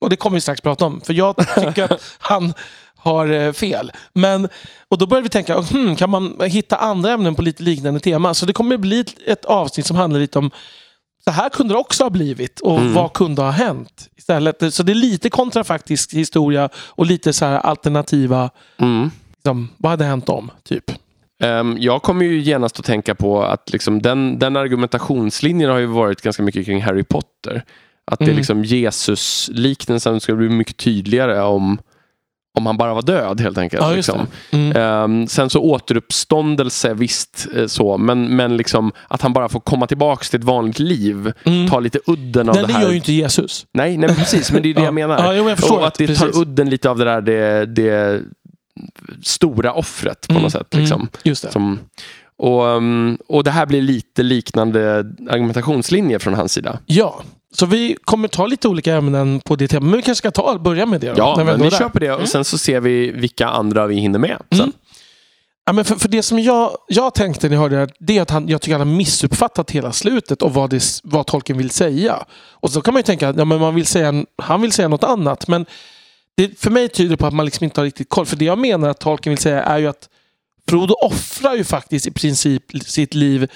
[0.00, 2.54] och det kommer vi strax prata om, för jag tycker att han
[2.96, 3.92] har eh, fel.
[4.12, 4.48] Men,
[4.88, 8.34] och då började vi tänka, hmm, kan man hitta andra ämnen på lite liknande tema?
[8.34, 10.50] Så det kommer bli ett, avsnitt som handlar lite om
[11.24, 12.94] så här kunde det också ha blivit och Mm.
[12.94, 14.74] vad kunde ha hänt istället.
[14.74, 19.10] Så det är lite kontrafaktisk historia och lite så här alternativa, Mm.
[19.34, 20.50] liksom, vad hade hänt om?
[20.64, 20.92] Typ.
[21.40, 25.86] Ehm, jag kommer ju genast att tänka på att liksom den, den argumentationslinjen har ju
[25.86, 27.64] varit ganska mycket kring Harry Potter.
[28.06, 28.36] Att det är Mm.
[28.36, 31.78] liksom Jesus-liknelsen ska bli mycket tydligare om,
[32.58, 33.82] om han bara var död helt enkelt.
[33.82, 34.18] Ja, liksom.
[34.50, 34.56] det.
[34.56, 34.76] Mm.
[34.76, 39.86] Ehm, sen så återuppståndelse, visst eh, så, men, men liksom att han bara får komma
[39.86, 41.32] tillbaka till ett vanligt liv.
[41.44, 41.68] Mm.
[41.68, 42.82] Ta lite udden av Nej, det det här.
[42.82, 43.66] gör ju inte Jesus.
[43.74, 44.84] Nej, nej precis, men det är det Ja.
[44.84, 45.18] jag menar.
[45.24, 46.42] Ja, jo, jag förstår och att det det, tar precis.
[46.42, 48.22] udden lite av det där det, det
[49.22, 50.74] stora offret på Mm, något sätt.
[50.74, 51.08] Liksom.
[51.22, 51.34] Det.
[51.34, 51.78] Som,
[52.38, 54.98] och, um, och det här blir lite liknande
[55.30, 56.78] argumentationslinje från hans sida.
[56.86, 57.22] Ja,
[57.54, 59.82] så vi kommer ta lite olika ämnen på det temat.
[59.82, 61.70] Men vi kanske ska ta, börja med det då, Ja, vi där.
[61.78, 64.36] köper det och sen så ser vi vilka andra vi hinner med.
[64.50, 64.72] Mm.
[65.64, 68.18] Ja, men för, för det som jag, jag tänkte när jag hörde det här, det
[68.18, 71.58] är att han, jag tycker han har missuppfattat hela slutet och vad, det, vad tolken
[71.58, 72.24] vill säga.
[72.50, 74.88] Och så kan man ju tänka att ja, men man vill säga, han vill säga
[74.88, 75.48] något annat.
[75.48, 75.66] Men
[76.36, 78.26] det för mig tyder på att man liksom inte har riktigt koll.
[78.26, 80.08] För det jag menar att tolken vill säga är ju att
[80.68, 83.50] Frodo offrar ju faktiskt i princip sitt liv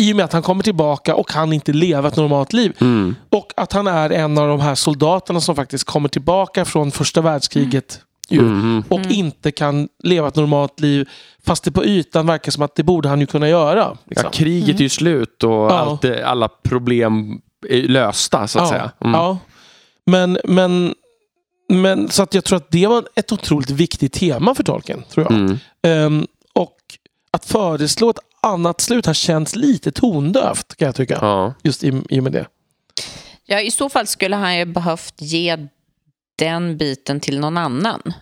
[0.00, 2.72] i och med att han kommer tillbaka och kan inte leva ett normalt liv.
[2.80, 3.14] Mm.
[3.30, 7.20] Och att han är en av de här soldaterna som faktiskt kommer tillbaka från första
[7.20, 8.00] världskriget.
[8.28, 8.84] Ju, Mhm.
[8.88, 11.08] och inte kan leva ett normalt liv.
[11.46, 13.96] Fast det på ytan verkar som att det borde han ju kunna göra.
[14.04, 14.26] Liksom.
[14.26, 15.70] Ja, kriget är ju slut och Ja.
[15.78, 18.90] allt, det- alla problem är lösta så att säga.
[19.00, 19.14] Mm.
[19.14, 19.38] ja.
[20.06, 20.94] Men, men,
[21.80, 25.04] men så att jag tror att det var ett otroligt viktigt tema för tolken.
[25.10, 25.32] Tror jag.
[25.38, 25.58] Mm.
[25.82, 26.76] Ehm, och
[27.30, 31.18] att föreslå ett annat slut här känns lite tondövt kan jag tycka.
[31.20, 31.54] Ja.
[31.62, 32.46] Just i, i och med det.
[33.44, 35.66] Ja, I så fall skulle han ju behövt ge
[36.36, 38.12] den biten till någon annan.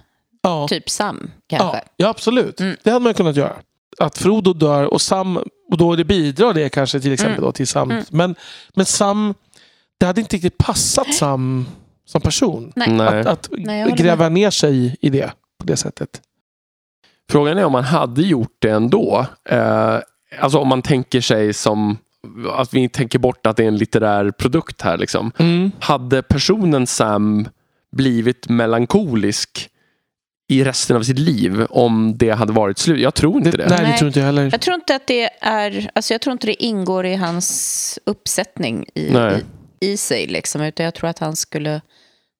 [0.42, 0.68] Ja.
[0.68, 1.80] Typ Sam, Ja, kanske.
[1.96, 2.60] ja absolut.
[2.60, 2.76] Mm.
[2.82, 3.56] Det hade man kunnat göra.
[3.98, 5.36] Att Frodo dör och Sam,
[5.70, 7.44] och då det bidrar det kanske till exempel Mm.
[7.44, 7.90] då till Sam.
[7.90, 8.04] Mm.
[8.10, 8.34] Men,
[8.74, 9.34] men Sam,
[9.98, 11.66] det hade inte riktigt passat Sam
[12.10, 12.72] som person.
[12.76, 13.00] Nej.
[13.00, 16.20] Att, att Nej, gräva ner sig i det på det sättet.
[17.30, 19.26] Frågan är om man hade gjort det ändå.
[19.48, 19.98] Eh,
[20.40, 21.98] alltså om man tänker sig som
[22.52, 24.98] att vi tänker bort att det är en litterär produkt här.
[24.98, 25.32] Liksom.
[25.80, 27.48] Hade personen Sam
[27.96, 29.68] blivit melankolisk
[30.48, 33.00] i resten av sitt liv om det hade varit slut?
[33.00, 33.68] Jag tror inte det.
[33.68, 34.48] Nej, det tror inte jag heller.
[34.52, 38.86] Jag tror inte att det är, alltså jag tror inte det ingår i hans uppsättning
[38.94, 39.38] i, Nej.
[39.38, 39.44] i,
[39.80, 40.26] i sig.
[40.26, 41.80] Liksom, utan jag tror att han skulle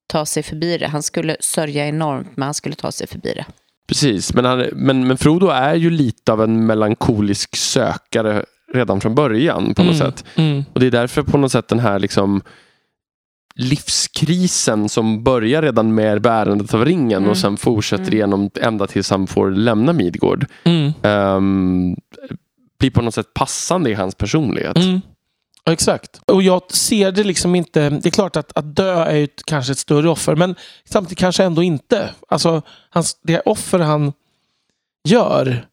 [0.07, 0.87] ta sig förbi det.
[0.87, 3.45] Han skulle sörja enormt, men han skulle ta sig förbi det.
[3.89, 9.15] Precis, men, han, men, men Frodo är ju lite av en melankolisk sökare redan från
[9.15, 10.25] början på något Mm, sätt.
[10.37, 12.43] mm, Och det är därför på något sätt den här liksom
[13.55, 17.31] livskrisen som börjar redan med bärandet av ringen Mm.
[17.31, 18.15] och sen fortsätter Mm.
[18.15, 20.47] igenom ända tills han får lämna Midgård.
[20.65, 21.97] mm, ehm,
[22.79, 24.77] blir på något sätt passande i hans personlighet.
[25.67, 26.21] Exakt.
[26.27, 27.91] Och jag ser det liksom inte.
[27.91, 31.19] Det är klart att, att dö är ju ett, kanske ett större offer, men samtidigt
[31.19, 32.11] kanske ändå inte.
[32.29, 34.13] Alltså, hans, det offer han
[35.09, 35.67] gör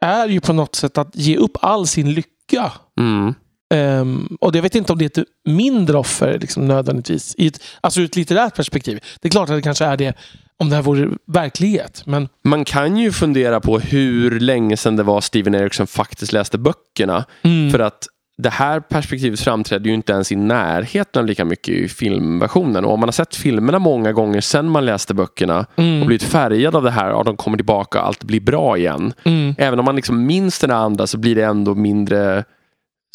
[0.00, 2.72] är ju på något sätt att ge upp all sin lycka.
[2.98, 3.34] Mm.
[3.74, 7.34] Ehm, och jag vet inte om det är ett mindre offer liksom, nödvändigtvis.
[7.38, 9.00] I ett, alltså ur ett litterärt perspektiv.
[9.20, 10.16] Det är klart att det kanske är det
[10.56, 12.02] om det här vore verklighet.
[12.06, 16.58] Men Man kan ju fundera på hur länge sedan det var Steven Erickson faktiskt läste
[16.58, 17.24] böckerna.
[17.42, 17.70] Mm.
[17.70, 18.08] För att
[18.42, 22.84] det här perspektivet framträder ju inte ens i närheten lika mycket i filmversionen.
[22.84, 26.00] Och om man har sett filmerna många gånger sedan man läste böckerna Mm.
[26.00, 29.12] och blivit färgad av det här, och de kommer tillbaka och allt blir bra igen.
[29.24, 29.54] Mm.
[29.58, 32.44] Även om man liksom minns den andra så blir det ändå mindre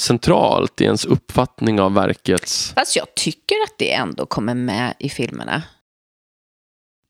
[0.01, 2.73] centralt i ens uppfattning av verkets...
[2.75, 5.63] Fast jag tycker att det ändå kommer med i filmerna.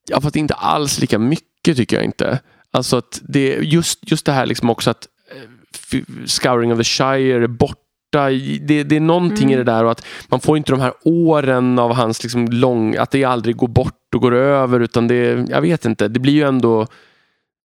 [0.10, 2.40] Ja, fast inte alls lika mycket tycker jag inte.
[2.72, 7.44] Alltså att det just, just det här liksom också att eh, Scouring of the Shire
[7.44, 7.82] är borta.
[8.10, 9.54] Det, det är någonting Mm.
[9.54, 12.96] i det där och att man får inte de här åren av hans liksom lång,
[12.96, 16.34] att det aldrig går bort och går över utan det, jag vet inte, det blir
[16.34, 16.88] ju ändå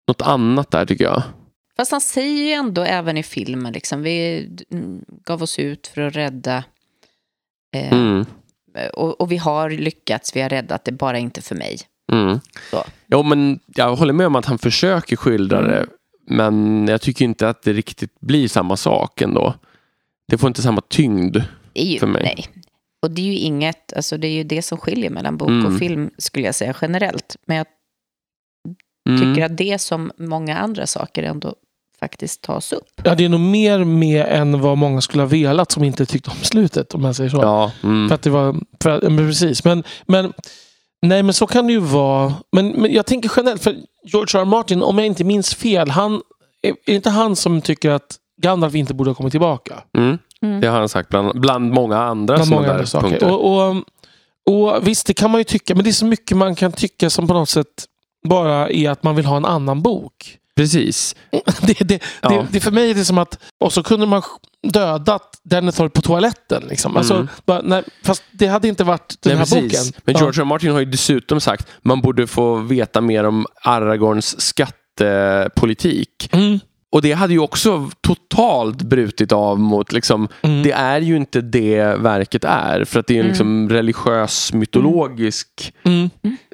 [0.08, 1.22] något annat där tycker jag.
[1.76, 6.00] Fast han säger ju ändå även i filmen, liksom, vi mm, gav oss ut för
[6.00, 6.64] att rädda.
[7.76, 8.24] Eh, Mm.
[8.94, 11.78] och, och vi har lyckats, vi har räddat det, bara inte för mig.
[12.12, 12.40] Mm.
[12.70, 12.84] Så.
[13.06, 15.86] Jo, men jag håller med om att han försöker skildra det.
[16.26, 19.54] Men jag tycker inte att det riktigt blir samma sak ändå.
[20.28, 21.36] Det får inte samma tyngd.
[21.74, 22.22] Ju, För mig.
[22.22, 22.46] Nej.
[23.02, 25.66] Och det är ju inget, alltså det är ju det som skiljer mellan bok Mm.
[25.66, 27.36] och film skulle jag säga generellt.
[27.46, 27.66] Men jag
[29.08, 29.20] Mm.
[29.34, 31.54] tycker att det som många andra saker ändå
[32.00, 33.00] faktiskt tas upp.
[33.04, 36.30] Ja, det är nog mer med än vad många skulle ha velat som inte tyckte
[36.30, 36.94] om slutet.
[36.94, 37.36] Om man säger så.
[37.36, 38.08] Ja, mm.
[38.08, 39.64] För att det var, för att, men precis.
[39.64, 40.32] Men, men,
[41.02, 42.34] nej, men så kan det ju vara.
[42.52, 44.42] Men, men jag tänker generellt, för George R.
[44.42, 44.44] R.
[44.44, 46.12] Martin, om jag inte minns fel, han,
[46.62, 49.74] är, är det inte han som tycker att Gandalf inte borde ha kommit tillbaka?
[49.98, 50.18] Mm.
[50.42, 50.60] Mm.
[50.60, 53.08] Det har han sagt bland, bland många andra Bland sådana många där andra saker.
[53.08, 53.30] punkter.
[53.34, 56.54] Och, och, och visst, det kan man ju tycka, men det är så mycket man
[56.54, 57.66] kan tycka som på något sätt
[58.28, 60.38] bara är att man vill ha en annan bok.
[60.56, 61.16] Precis.
[61.62, 62.28] Det, det, Ja.
[62.28, 63.38] det, det, för mig är det som att...
[63.60, 64.22] Och så kunde man
[64.72, 66.62] dödat Denethor på toaletten.
[66.68, 66.96] Liksom.
[66.96, 67.28] Alltså, Mm.
[67.46, 69.62] bara, nej, fast det hade inte varit den Nej, här precis.
[69.92, 70.00] boken.
[70.04, 70.18] Men Ja.
[70.20, 70.42] George R.
[70.42, 70.44] R.
[70.44, 76.28] Martin har ju dessutom sagt man borde få veta mer om Aragorns skattepolitik.
[76.32, 76.58] Mm.
[76.92, 80.62] Och det hade ju också totalt brutit av mot, liksom, Mm.
[80.62, 82.84] det är ju inte det verket är.
[82.84, 83.28] För att det är en Mm.
[83.30, 86.10] liksom religiös, mytologisk, Mm.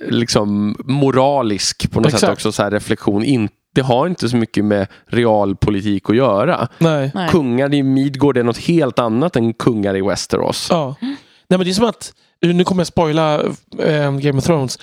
[0.09, 2.33] liksom moralisk på något sätt Exakt.
[2.33, 3.25] också så här reflektion.
[3.25, 6.69] In, det har inte så mycket med realpolitik att göra.
[6.79, 7.11] Nej.
[7.15, 7.29] Nej.
[7.31, 10.69] Kungar i Midgård är något helt annat än kungar i Westeros.
[10.71, 10.95] Ja.
[11.01, 12.13] Nej, men det är som att...
[12.43, 13.43] Nu kommer jag spoila
[13.79, 14.79] eh, Game of Thrones.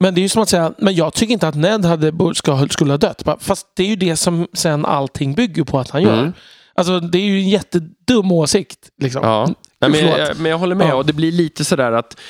[0.00, 2.68] Men det är ju som att säga, men jag tycker inte att Ned hade, ska,
[2.68, 3.22] skulle ha dött.
[3.40, 6.18] Fast det är ju det som sen allting bygger på att han gör.
[6.18, 6.32] Mm.
[6.74, 8.90] Alltså det är ju en jättedum åsikt.
[9.00, 9.22] Liksom.
[9.24, 9.48] Ja.
[9.80, 10.88] Nej, men, jag, men jag håller med.
[10.88, 10.94] Ja.
[10.94, 12.20] Och det blir lite sådär att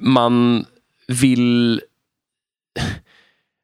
[0.00, 0.64] man
[1.08, 1.80] vill...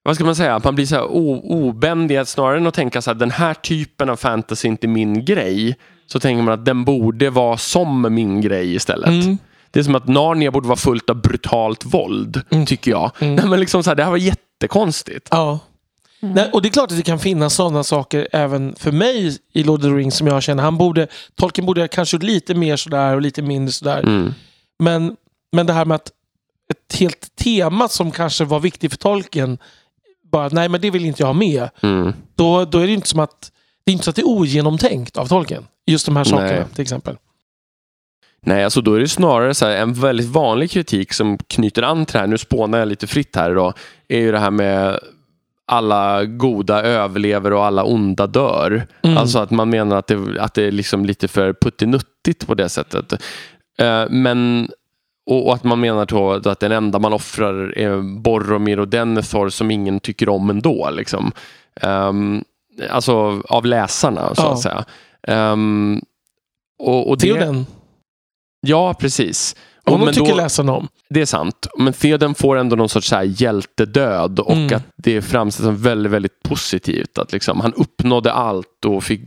[0.03, 0.55] Vad ska man säga?
[0.55, 2.27] Att man blir så obändig.
[2.27, 5.77] Snarare än att tänka så här, den här typen av fantasy är inte min grej.
[6.07, 9.09] Så tänker man att den borde vara som min grej istället.
[9.09, 9.39] Mm.
[9.71, 12.67] Det är som att Narnia borde vara fullt av brutalt våld, Mm.
[12.67, 13.11] tycker jag.
[13.19, 13.35] Mm.
[13.35, 15.29] Nej, men liksom så här, det här var jättekonstigt.
[15.31, 15.59] Ja.
[16.21, 19.63] Nej, och det är klart att det kan finnas sådana saker även för mig i
[19.63, 20.63] Lord of the Rings som jag känner.
[20.63, 23.99] Han borde, Tolkien borde kanske lite mer sådär och lite mindre sådär.
[23.99, 24.35] Mm.
[24.79, 25.17] Men,
[25.53, 26.11] men det här med att
[26.71, 29.59] ett helt tema som kanske var viktigt för Tolkien,
[30.33, 31.69] bara nej men det vill inte jag ha med.
[31.83, 32.13] Mm.
[32.35, 33.53] Då, då är det inte som att
[33.85, 35.67] det är inte så att det är ogenomtänkt av Tolkien.
[35.87, 36.65] Just de här sakerna Nej.
[36.75, 37.17] till exempel.
[38.43, 42.07] Nej, alltså då är det snarare så här, en väldigt vanlig kritik som knyter an
[42.07, 43.75] till det här, nu spånar jag lite fritt här idag,
[44.09, 44.99] är ju det här med
[45.67, 48.87] alla goda överlever och alla onda dör.
[49.03, 49.17] Mm.
[49.19, 52.69] Alltså att man menar att det, att det är liksom lite för puttinuttigt på det
[52.69, 53.13] sättet.
[53.79, 54.71] Eh, men
[55.27, 59.71] och, att man menar då att den enda man offrar är Boromir och Denethor som
[59.71, 60.91] ingen tycker om ändå.
[60.91, 61.33] Liksom.
[61.81, 62.45] Ehm,
[62.91, 64.53] alltså av läsarna så Ja.
[64.53, 64.85] att säga.
[65.23, 66.01] Ehm,
[66.79, 67.67] och, och det, Theoden,
[68.67, 69.57] Ja, precis.
[69.85, 70.89] Och, honom men tycker då, läsarna om.
[71.11, 71.67] det är sant.
[71.79, 74.77] Men Theoden får ändå någon sorts så här hjältedöd och Mm.
[74.77, 77.19] att det framställs som väldigt, väldigt positivt.
[77.19, 79.21] Att liksom, han uppnådde allt och fick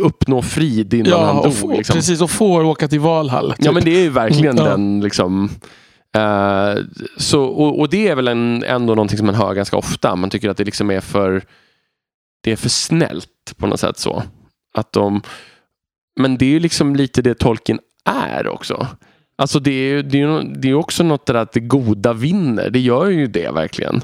[0.00, 1.54] uppnå frid innan Ja, han och, dog.
[1.54, 1.94] få- liksom.
[1.94, 2.20] precis.
[2.22, 3.50] Och får åka till Valhall.
[3.52, 3.64] Typ.
[3.64, 5.50] Ja, men det är ju verkligen Mm, den liksom...
[6.16, 6.74] eh,
[7.16, 10.16] så, och, och det är väl en, ändå någonting som man hör ganska ofta.
[10.16, 11.42] Man tycker att det liksom är för...
[12.42, 14.22] Det är för snällt på något sätt så.
[14.78, 15.22] Att de...
[16.20, 18.86] Men det är ju liksom lite det Tolkien är också.
[19.38, 22.70] Alltså det är ju det är, det är också något där att det goda vinner.
[22.70, 24.02] Det gör ju det verkligen.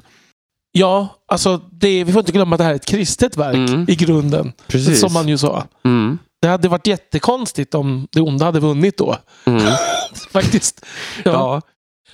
[0.72, 3.84] Ja, alltså det, vi får inte glömma att det här är ett kristet verk Mm.
[3.88, 4.52] i grunden.
[4.66, 5.00] Precis.
[5.00, 5.64] Som man ju sa.
[5.84, 6.18] Mm.
[6.42, 9.16] Det hade varit jättekonstigt om det onda hade vunnit då.
[9.44, 9.62] Mm.
[10.30, 10.86] Faktiskt.
[11.24, 11.30] Ja.
[11.32, 11.60] Ja.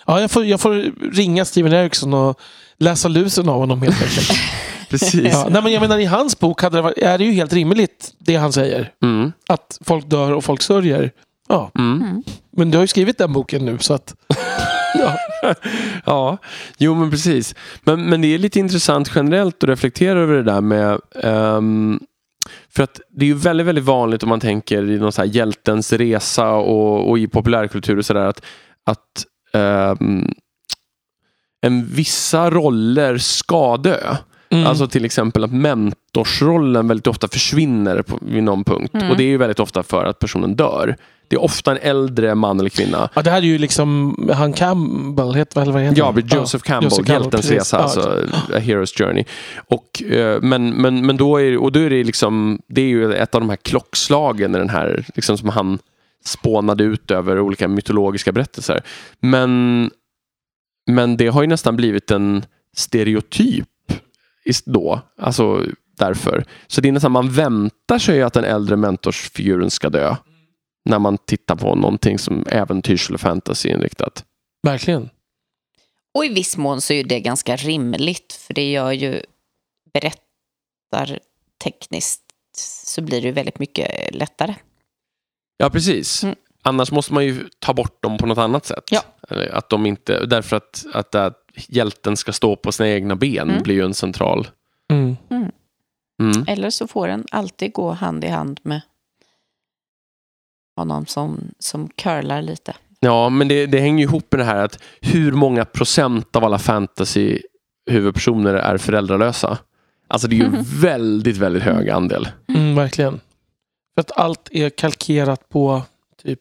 [0.07, 2.41] Ja, jag, får, jag får ringa Steven Eriksson och
[2.79, 4.31] läsa lusen av honom helt enkelt.
[4.91, 5.33] Precis.
[5.33, 7.53] ja, nej, men jag menar, I hans bok hade det varit, är det ju helt
[7.53, 8.93] rimligt det han säger.
[9.03, 9.33] Mm.
[9.49, 11.11] Att folk dör och folk sörjer.
[11.49, 12.23] Ja, Mm.
[12.51, 14.15] men du har ju skrivit den boken nu så att...
[14.95, 15.19] ja.
[16.05, 16.39] Ja,
[16.79, 17.55] jo men precis.
[17.85, 22.01] Men, men det är lite intressant generellt att reflektera över det där med ehm,
[22.69, 25.29] för att det är ju väldigt, väldigt vanligt om man tänker i någon så här
[25.29, 28.45] hjältens resa och, och i populärkultur och sådär att,
[28.87, 30.35] att ehm,
[31.61, 34.17] en vissa roller ska dö.
[34.51, 34.67] Mm.
[34.67, 38.95] Alltså till exempel att mentorsrollen väldigt ofta försvinner på, vid någon punkt.
[38.95, 39.11] Mm.
[39.11, 40.97] Och det är ju väldigt ofta för att personen dör.
[41.29, 44.53] Det är ofta en äldre man eller kvinna ja, det här är ju liksom han
[44.53, 48.01] Campbell, heter, eller vad heter Ja, Joseph Campbell, Joseph Campbell, Hjältens resa, Ja, alltså
[48.55, 49.25] A Hero's Journey.
[49.69, 53.15] Och, eh, men, men, men då är, och då är det liksom, det är ju
[53.15, 55.79] ett av de här klockslagen i den här, liksom som han
[56.25, 58.83] spånade ut över olika mytologiska berättelser.
[59.21, 59.91] Men,
[60.87, 62.45] men det har ju nästan blivit en
[62.77, 63.69] stereotyp
[64.65, 65.65] då, alltså
[65.99, 66.45] därför.
[66.67, 70.17] Så det är nästan, man väntar sig att den äldre mentorsfiguren ska dö.
[70.85, 74.25] När man tittar på någonting som äventyrs eller fantasy-inriktat.
[74.63, 75.11] Verkligen.
[76.15, 79.23] Och i viss mån så är ju det ganska rimligt, för det gör ju
[79.93, 82.23] berättartekniskt
[82.87, 84.55] så blir det väldigt mycket lättare.
[85.57, 86.25] Ja, precis.
[86.25, 86.37] Mm.
[86.63, 88.85] Annars måste man ju ta bort dem på något annat sätt.
[88.91, 89.03] Ja.
[89.51, 93.63] Att de inte, därför att, att, att hjälten ska stå på sina egna ben Mm.
[93.63, 94.49] blir ju en central...
[94.93, 95.17] Mm.
[96.21, 96.45] Mm.
[96.49, 98.81] Eller så får den alltid gå hand i hand med
[100.77, 102.75] honom som, som curlar lite.
[103.01, 106.45] Ja, men det, det hänger ju ihop med det här att hur många procent av
[106.45, 107.39] alla fantasy
[107.91, 109.59] huvudpersoner är föräldralösa?
[110.09, 112.29] Alltså det är ju väldigt, väldigt hög andel.
[112.49, 113.21] Mm, verkligen.
[113.95, 115.83] För att allt är kalkerat på
[116.23, 116.41] typ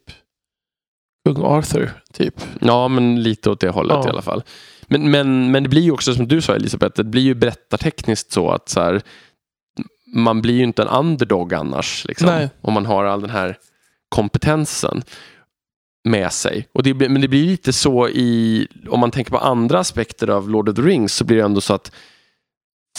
[1.25, 1.91] kung Arthur.
[2.13, 2.41] Typ.
[2.62, 4.08] Ja, men lite åt det hållet Ja.
[4.08, 4.43] i alla fall.
[4.89, 8.32] Men, men, men det blir ju också som du sa Elisabeth, det blir ju berättartekniskt
[8.32, 9.02] så att så här,
[10.13, 12.06] man blir ju inte en underdog annars.
[12.08, 13.58] Liksom, om man har all den här
[14.10, 15.04] kompetensen
[16.04, 16.67] med sig.
[16.73, 20.50] Och det, men det blir lite så i, om man tänker på andra aspekter av
[20.50, 21.91] Lord of the Rings så blir det ändå så att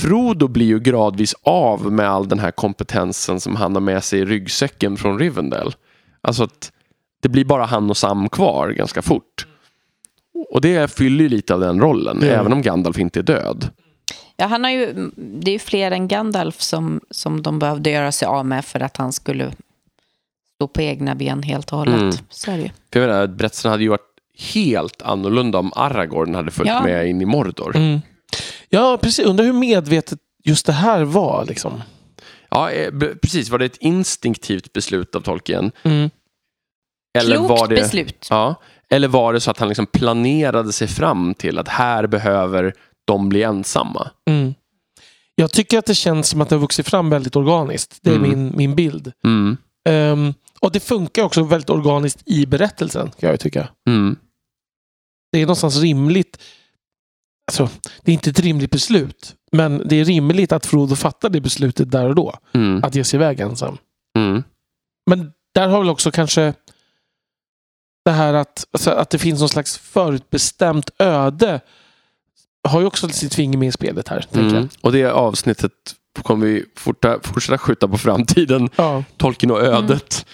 [0.00, 4.20] Frodo blir ju gradvis av med all den här kompetensen som han har med sig
[4.20, 5.74] i ryggsäcken från Rivendell.
[6.20, 6.72] Alltså att
[7.22, 9.46] det blir bara han och Sam kvar ganska fort.
[10.50, 13.70] Och det fyller ju lite av den rollen, Det- även om Gandalf inte är död.
[14.36, 18.12] Ja, han har ju, det är ju fler än Gandalf som, som de behövde göra
[18.12, 19.52] sig av med för att han skulle
[20.54, 21.94] stå på egna ben helt och hållet.
[22.00, 22.14] Mm.
[22.30, 22.70] Så är det ju.
[22.92, 24.00] För jag menar, berättelsen hade ju varit
[24.54, 26.82] helt annorlunda om Aragorn hade följt Ja.
[26.82, 27.76] med in i Mordor.
[27.76, 28.00] Mm.
[28.68, 29.24] Ja, precis.
[29.26, 31.44] Undrar hur medvetet just det här var.
[31.44, 31.82] Liksom.
[32.50, 32.90] Ja, eh,
[33.22, 33.48] precis.
[33.50, 35.72] Var det ett instinktivt beslut av Tolkien?
[35.82, 36.10] Mm.
[37.18, 38.26] Eller Klokt var det, beslut.
[38.30, 38.54] Ja,
[38.92, 42.74] eller var det så att han liksom planerade sig fram till att här behöver
[43.04, 44.10] de bli ensamma?
[44.30, 44.54] Mm.
[45.34, 47.98] Jag tycker att det känns som att det har vuxit fram väldigt organiskt.
[48.02, 48.30] Det är Mm.
[48.30, 49.12] min, min bild.
[49.24, 49.56] Mm.
[49.88, 53.68] Ehm, och det funkar också väldigt organiskt i berättelsen, kan jag tycka.
[53.88, 54.16] Mm.
[55.32, 56.38] Det är någonstans rimligt.
[57.46, 57.68] Alltså,
[58.02, 59.34] det är inte ett rimligt beslut.
[59.52, 62.34] Men det är rimligt att Frodo fattar det beslutet där och då.
[62.54, 62.84] Mm.
[62.84, 63.78] Att ge sig iväg ensam.
[64.18, 64.42] Mm.
[65.10, 66.54] Men där har väl också kanske
[68.08, 71.60] det här att, alltså, att det finns någon slags förutbestämt öde
[72.68, 74.26] har ju också sitt finger med i spelet här.
[74.34, 74.54] Mm.
[74.54, 74.68] jag.
[74.80, 75.72] Och det avsnittet
[76.22, 78.70] kommer vi forta, fortsätta skjuta på framtiden.
[78.76, 79.04] Ja.
[79.16, 80.26] Tolkien och ödet.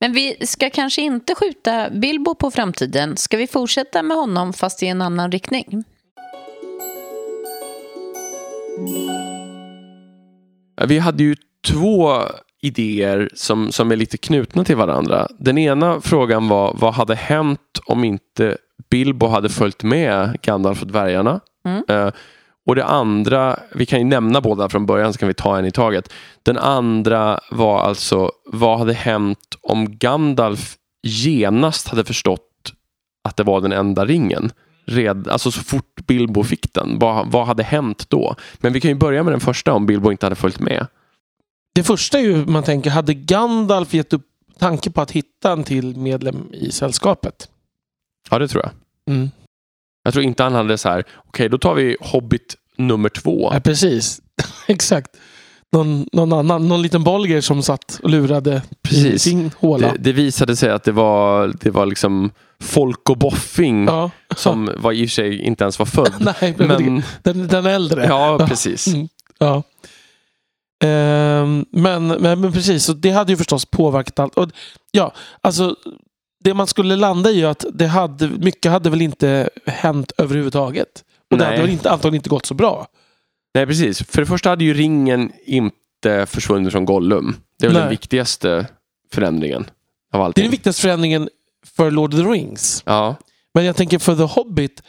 [0.00, 3.16] Men vi ska kanske inte skjuta Bilbo på framtiden.
[3.16, 5.84] Ska vi fortsätta med honom fast i en annan riktning?
[10.86, 12.22] Vi hade ju två
[12.64, 15.28] idéer som, som är lite knutna till varandra.
[15.38, 18.56] Den ena frågan var vad hade hänt om inte
[18.90, 21.40] Bilbo hade följt med Gandalf och dvärgarna?
[21.64, 21.82] Mm.
[21.88, 22.12] Eh,
[22.66, 25.66] och det andra, vi kan ju nämna båda från början så kan vi ta en
[25.66, 26.12] i taget.
[26.42, 32.72] Den andra var alltså vad hade hänt om Gandalf genast hade förstått
[33.24, 34.52] att det var den enda ringen?
[34.86, 38.34] Red, alltså så fort Bilbo fick den, vad, vad hade hänt då?
[38.58, 40.86] Men vi kan ju börja med den första om Bilbo inte hade följt med.
[41.74, 44.26] Det första är ju man tänker, hade Gandalf gett upp
[44.58, 47.48] tanke på att hitta en till medlem i sällskapet?
[48.30, 48.72] Ja, det tror jag.
[49.14, 49.30] Mm.
[50.04, 53.50] Jag tror inte han hade så här, okej då tar vi Hobbit nummer två.
[53.52, 54.20] Ja, precis.
[54.66, 55.10] Exakt.
[55.72, 59.22] Någon, någon annan, någon liten bolger som satt och lurade i Precis.
[59.22, 59.92] sin håla.
[59.92, 64.10] Det, det visade sig att det var, det var liksom folk och boffing Ja.
[64.36, 66.12] som var i och för sig inte ens var född.
[66.40, 68.06] Nej, men, den, den äldre.
[68.06, 68.86] ja, precis.
[68.86, 69.08] Mm.
[69.38, 69.62] Ja.
[70.84, 74.34] Ehm, men, men, men precis, så det hade ju förstås påverkat allt.
[74.34, 74.50] Och,
[74.90, 75.76] ja, alltså,
[76.44, 81.04] det man skulle landa i är att det hade, mycket hade väl inte hänt överhuvudtaget.
[81.30, 81.46] Och det Nej.
[81.52, 82.86] hade väl inte, antagligen inte gått så bra.
[83.54, 84.02] Nej, precis.
[84.02, 87.36] För det första hade ju ringen inte försvunnit från Gollum.
[87.58, 87.82] Det är väl Nej.
[87.82, 88.66] den viktigaste
[89.12, 89.68] förändringen av
[90.12, 90.44] Det är allting.
[90.44, 91.28] den viktigaste förändringen
[91.76, 92.82] för Lord of the Rings.
[92.86, 93.16] Ja,
[93.54, 94.82] Men jag tänker för The Hobbit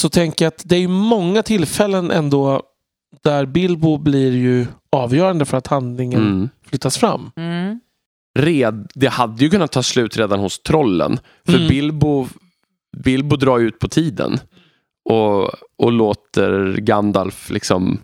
[0.00, 2.62] så tänker jag att det är många tillfällen ändå
[3.22, 6.48] där Bilbo blir ju avgörande för att handlingen mm.
[6.66, 7.30] flyttas fram.
[7.36, 7.80] Mm.
[8.38, 11.18] Red, det hade ju kunnat ta slut redan hos trollen.
[11.46, 11.68] För Mm.
[11.68, 12.26] Bilbo,
[12.96, 14.38] Bilbo drar ut på tiden.
[15.04, 17.98] Och, och låter Gandalf liksom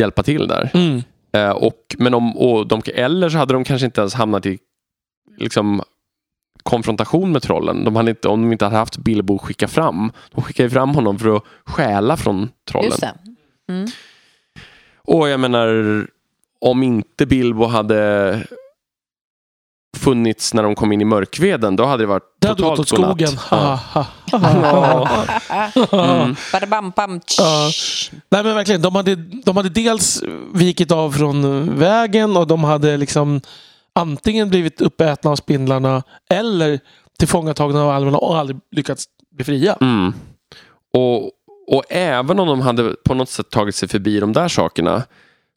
[0.00, 0.70] hjälpa till där.
[0.74, 1.02] Mm.
[1.32, 4.58] Eh, och, men om, och de, eller så hade de kanske inte ens hamnat i
[5.38, 5.82] liksom,
[6.62, 7.84] konfrontation med trollen.
[7.84, 10.12] De hade inte, om de inte hade haft Bilbo skicka fram.
[10.30, 12.90] De skickade ju fram honom för att stjäla från trollen.
[12.90, 13.14] Just det.
[13.68, 13.86] Mm.
[15.06, 16.06] Och jag menar,
[16.60, 18.46] om inte Bilbo hade
[19.96, 23.16] funnits när de kom in i mörkveden, då hade det varit Det totalt åt skogen.
[23.16, 23.40] godnatt.
[23.40, 24.06] Ha, Ja.
[25.92, 26.36] Mm.
[27.38, 27.70] Ja.
[28.28, 30.22] Nej men verkligen, de hade, de hade dels
[30.54, 33.40] vikit av från vägen och de hade liksom
[33.92, 36.80] antingen blivit uppätna av spindlarna eller
[37.18, 39.76] tillfångatagna av alverna och aldrig lyckats bli fria.
[39.80, 40.12] Mm.
[40.94, 41.30] Och,
[41.66, 45.02] och även om de hade på något sätt tagit sig förbi de där sakerna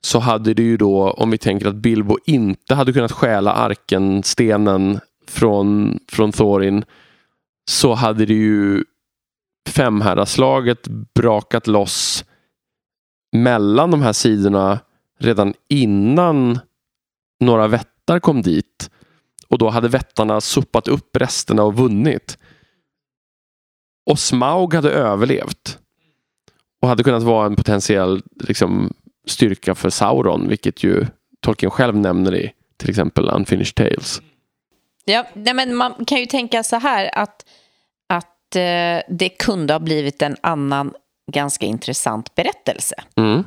[0.01, 4.23] så hade det ju då, om vi tänker att Bilbo inte hade kunnat stjäla arken,
[4.23, 6.85] stenen från, från Thorin
[7.69, 8.83] så hade det ju
[9.69, 12.25] femherraslaget brakat loss
[13.31, 14.79] mellan de här sidorna
[15.19, 16.59] redan innan
[17.39, 18.89] några vättar kom dit.
[19.47, 22.37] Och då hade vättarna sopat upp resterna och vunnit.
[24.09, 25.79] Och Smaug hade överlevt.
[26.81, 28.93] Och hade kunnat vara en potentiell liksom,
[29.27, 31.05] styrka för Sauron, vilket ju
[31.41, 34.21] Tolkien själv nämner i till exempel Unfinished Tales.
[35.05, 37.45] Ja, nej, men man kan ju tänka så här att,
[38.09, 40.93] att eh, det kunde ha blivit en annan
[41.31, 42.95] ganska intressant berättelse.
[43.15, 43.43] Mm.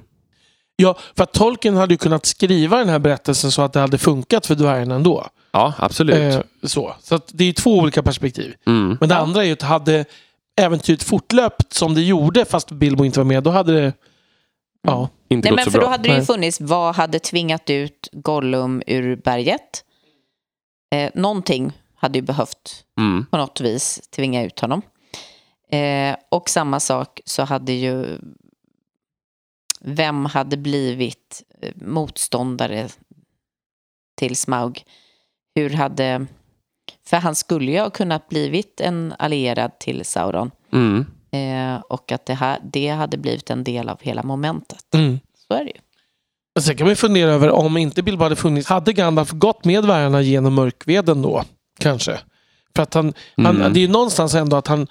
[0.77, 3.99] Ja, för att Tolkien hade ju kunnat skriva den här berättelsen så att det hade
[3.99, 5.27] funkat för dvärgarna ändå.
[5.53, 6.35] Ja, absolut.
[6.35, 8.55] Eh, så så att det är två olika perspektiv.
[8.67, 8.97] Mm.
[9.01, 10.05] Men det andra är ju att hade
[10.61, 13.93] äventyret fortlöpt som det gjorde fast Bilbo inte var med, då hade det...
[14.83, 15.09] Ja.
[15.29, 15.87] Inte Nej, gått men så för bra.
[15.87, 19.85] då hade det ju funnits, vad hade tvingat ut Gollum ur berget?
[20.95, 23.27] Eh, någonting hade ju behövt Mm.
[23.31, 24.83] på något vis tvinga ut honom.
[25.73, 28.19] Eh, och samma sak så hade ju
[29.81, 32.89] vem hade blivit eh, motståndare
[34.17, 34.85] till Smaug?
[35.55, 36.27] Hur hade...
[37.07, 40.51] För han skulle ju ha kunnat blivit en allierad till Sauron.
[40.73, 41.07] Mm.
[41.33, 44.95] Eh, och att det, här, det hade blivit en del av hela momentet.
[44.95, 45.21] Mm.
[45.49, 45.81] Så är det ju.
[46.55, 49.65] Men sen kan man ju fundera över om inte Bilbo hade funnits, hade Gandalf gått
[49.65, 51.43] med dvärgarna genom mörkveden då?
[51.81, 52.19] Kanske.
[52.77, 53.73] För att han, han, Mm.
[53.73, 54.87] det är ju någonstans ändå att han,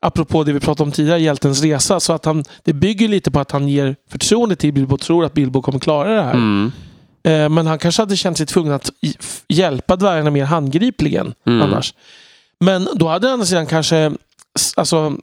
[0.00, 3.40] apropå det vi pratade om tidigare, hjältens resa, så att han, det bygger lite på
[3.40, 6.34] att han ger förtroende till Bilbo och tror att Bilbo kommer klara det här.
[6.34, 6.72] Mm.
[7.24, 8.90] Eh, men han kanske hade känt sig tvungen att
[9.48, 11.62] hjälpa dvärgarna mer handgripligen Mm.
[11.62, 11.94] annars.
[12.60, 14.12] Men då hade han sedan kanske,
[14.58, 15.16] s- alltså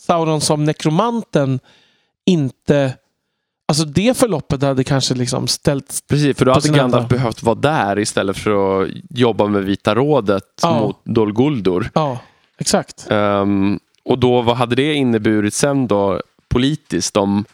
[0.00, 1.60] Sauron som nekromanten
[2.26, 2.92] inte,
[3.68, 7.98] alltså det förloppet hade kanske liksom ställt Precis, för då hade Gandalf behövt vara där
[7.98, 10.80] istället för att jobba med Vita rådet Ja.
[10.80, 11.90] mot Dol Guldur.
[11.94, 12.18] Ja,
[12.58, 13.06] exakt.
[13.10, 17.44] Ehm, och då, vad hade det inneburit sen då politiskt om,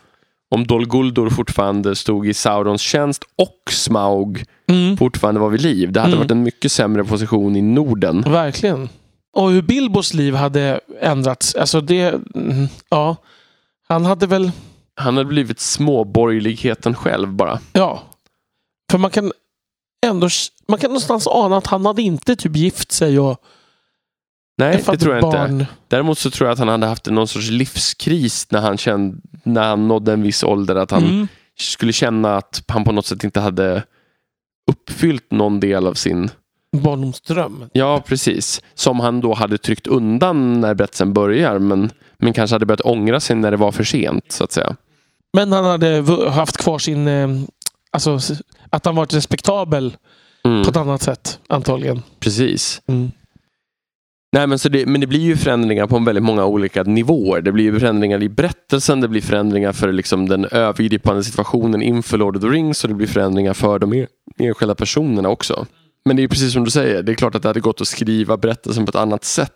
[0.53, 5.92] om Dol Guldur fortfarande stod i Saurons tjänst och Smaug Mm, fortfarande var vid liv?
[5.92, 6.18] Det hade Mm.
[6.18, 8.20] varit en mycket sämre position i Norden.
[8.22, 8.88] verkligen.
[9.36, 11.55] Och hur Bilbos liv hade ändrats.
[11.55, 13.16] Alltså det, mm, ja.
[13.88, 14.50] Han hade väl,
[14.94, 17.59] Han hade blivit småborgerligheten själv bara.
[17.72, 18.03] ja.
[18.90, 19.32] För man kan
[20.07, 20.28] ändå,
[20.68, 23.36] man kan någonstans ana att han hade inte typ gift sig och
[24.64, 25.38] Nej, det tror jag inte.
[25.38, 25.66] barn.
[25.88, 29.62] Däremot så tror jag att han hade haft någon sorts livskris när han, kände, när
[29.68, 30.76] han nådde en viss ålder.
[30.76, 31.28] Att han Mm.
[31.58, 33.82] skulle känna att han på något sätt inte hade
[34.70, 36.30] uppfyllt någon del av sin...
[36.76, 37.64] Barndomsdröm.
[37.72, 38.62] Ja, precis.
[38.74, 41.58] Som han då hade tryckt undan när berättelsen börjar.
[41.58, 44.76] Men, men kanske hade börjat ångra sig när det var för sent, så att säga.
[45.36, 47.28] Men han hade haft kvar sin, eh,
[47.90, 48.18] alltså
[48.70, 49.96] att han varit respektabel
[50.44, 52.02] Mm, på ett annat sätt antagligen.
[52.20, 52.82] precis.
[52.86, 53.10] Mm.
[54.32, 57.40] Nej, men, så det, men det blir ju förändringar på väldigt många olika nivåer.
[57.40, 62.18] Det blir ju förändringar i berättelsen, det blir förändringar för liksom den övergripande situationen inför
[62.18, 64.06] Lord of the Rings och det blir förändringar för de en-
[64.38, 65.66] enskilda personerna också.
[66.04, 67.88] Men det är precis som du säger, det är klart att det hade gått att
[67.88, 69.50] skriva berättelsen på ett annat sätt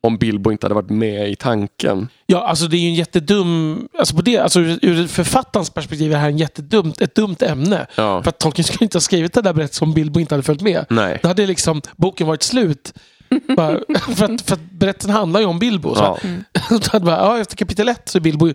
[0.00, 2.08] om Bilbo inte hade varit med i tanken.
[2.26, 3.88] Ja, alltså det är ju en jättedum...
[3.98, 7.86] Alltså på det, alltså ur författarens perspektiv är det här en jättedumt, ett dumt ämne.
[7.96, 8.22] Ja.
[8.22, 10.60] För att Tolkien skulle inte ha skrivit den där berättelsen om Bilbo inte hade följt
[10.60, 10.84] med.
[10.90, 11.18] Nej.
[11.22, 12.92] Då hade liksom boken varit slut.
[13.56, 13.80] Bara,
[14.16, 15.94] för, att, för att berättelsen handlar ju om Bilbo.
[15.94, 16.18] Så Ja,
[16.92, 18.52] hade bara, ja, efter kapitel ett så Bilbo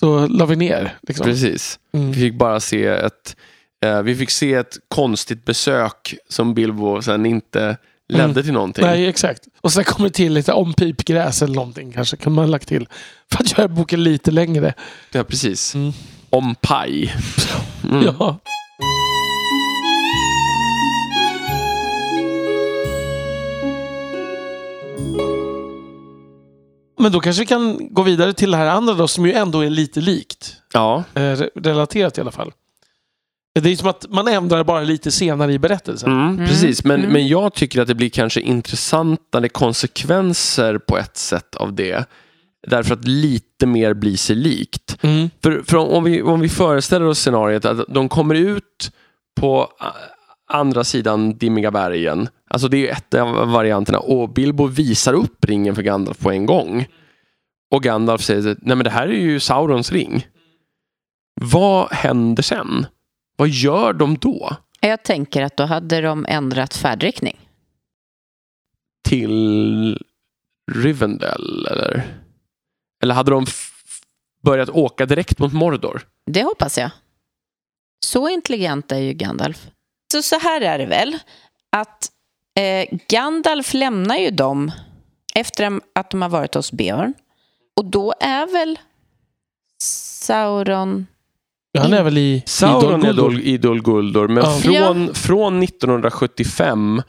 [0.00, 0.94] så la vi ner.
[1.02, 1.24] Liksom.
[1.24, 1.78] precis.
[1.92, 2.12] Mm.
[2.12, 3.36] Vi fick bara se ett
[3.84, 7.76] eh, vi fick se ett konstigt besök som Bilbo sen inte
[8.08, 8.42] ledde Mm.
[8.42, 8.84] till någonting.
[8.84, 9.42] Nej, exakt.
[9.60, 12.16] Och sen kommer det till lite om pipgräs eller någonting kanske.
[12.16, 12.88] Kan man ha lagt till.
[13.32, 14.74] För att göra boken lite längre.
[15.12, 15.74] Ja, precis.
[15.74, 15.92] Mm.
[16.30, 17.14] Om paj.
[17.84, 18.02] Mm.
[18.04, 18.38] Ja.
[27.00, 29.60] Men då kanske vi kan gå vidare till det här andra då, som ju ändå
[29.60, 30.56] är lite likt.
[30.72, 31.04] ja.
[31.14, 32.52] Eh, re- relaterat i alla fall.
[33.60, 36.12] Det är som att man ändrar bara lite senare i berättelsen.
[36.12, 36.46] Mm, Mm.
[36.46, 37.12] Precis, men, Mm.
[37.12, 42.04] men jag tycker att det blir kanske intressantare konsekvenser på ett sätt av det.
[42.66, 44.96] Därför att lite mer blir sig likt.
[45.02, 45.30] Mm.
[45.42, 48.90] För, för om, vi, om vi föreställer oss scenariet att de kommer ut
[49.40, 49.68] på
[50.52, 52.28] andra sidan Dimmiga bergen.
[52.54, 53.98] Alltså det är ju ett av varianterna.
[53.98, 56.86] Och Bilbo visar upp ringen för Gandalf på en gång.
[57.70, 60.26] Och Gandalf säger nej men det här är ju Saurons ring.
[61.40, 62.86] Vad händer sen?
[63.36, 64.56] Vad gör de då?
[64.80, 67.40] Jag tänker att då hade de ändrat färdriktning.
[69.08, 69.98] till
[70.72, 72.04] Rivendell eller?
[73.02, 73.46] Eller hade de
[74.42, 76.06] börjat åka direkt mot Mordor?
[76.26, 76.90] Det hoppas jag.
[78.06, 79.66] Så intelligent är ju Gandalf.
[80.12, 81.18] Så, så här är det väl,
[81.76, 82.08] att
[82.58, 84.72] eh, Gandalf lämnar ju dem
[85.34, 87.14] efter att de har varit hos Beorn.
[87.76, 88.78] Och då är väl
[89.82, 91.06] Sauron...
[91.72, 94.58] Ja, Han är väl i Sauron i är Dol Dol, i Dol Guldur, men Ja.
[94.62, 97.02] från, från 1975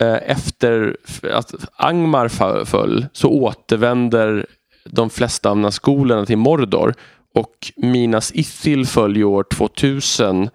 [0.00, 0.96] eh, efter
[1.32, 2.28] att Angmar
[2.64, 4.46] föll så återvänder
[4.84, 6.94] de flesta av Nazgulerna till Mordor
[7.34, 10.50] och Minas Ithil föll ju år 2000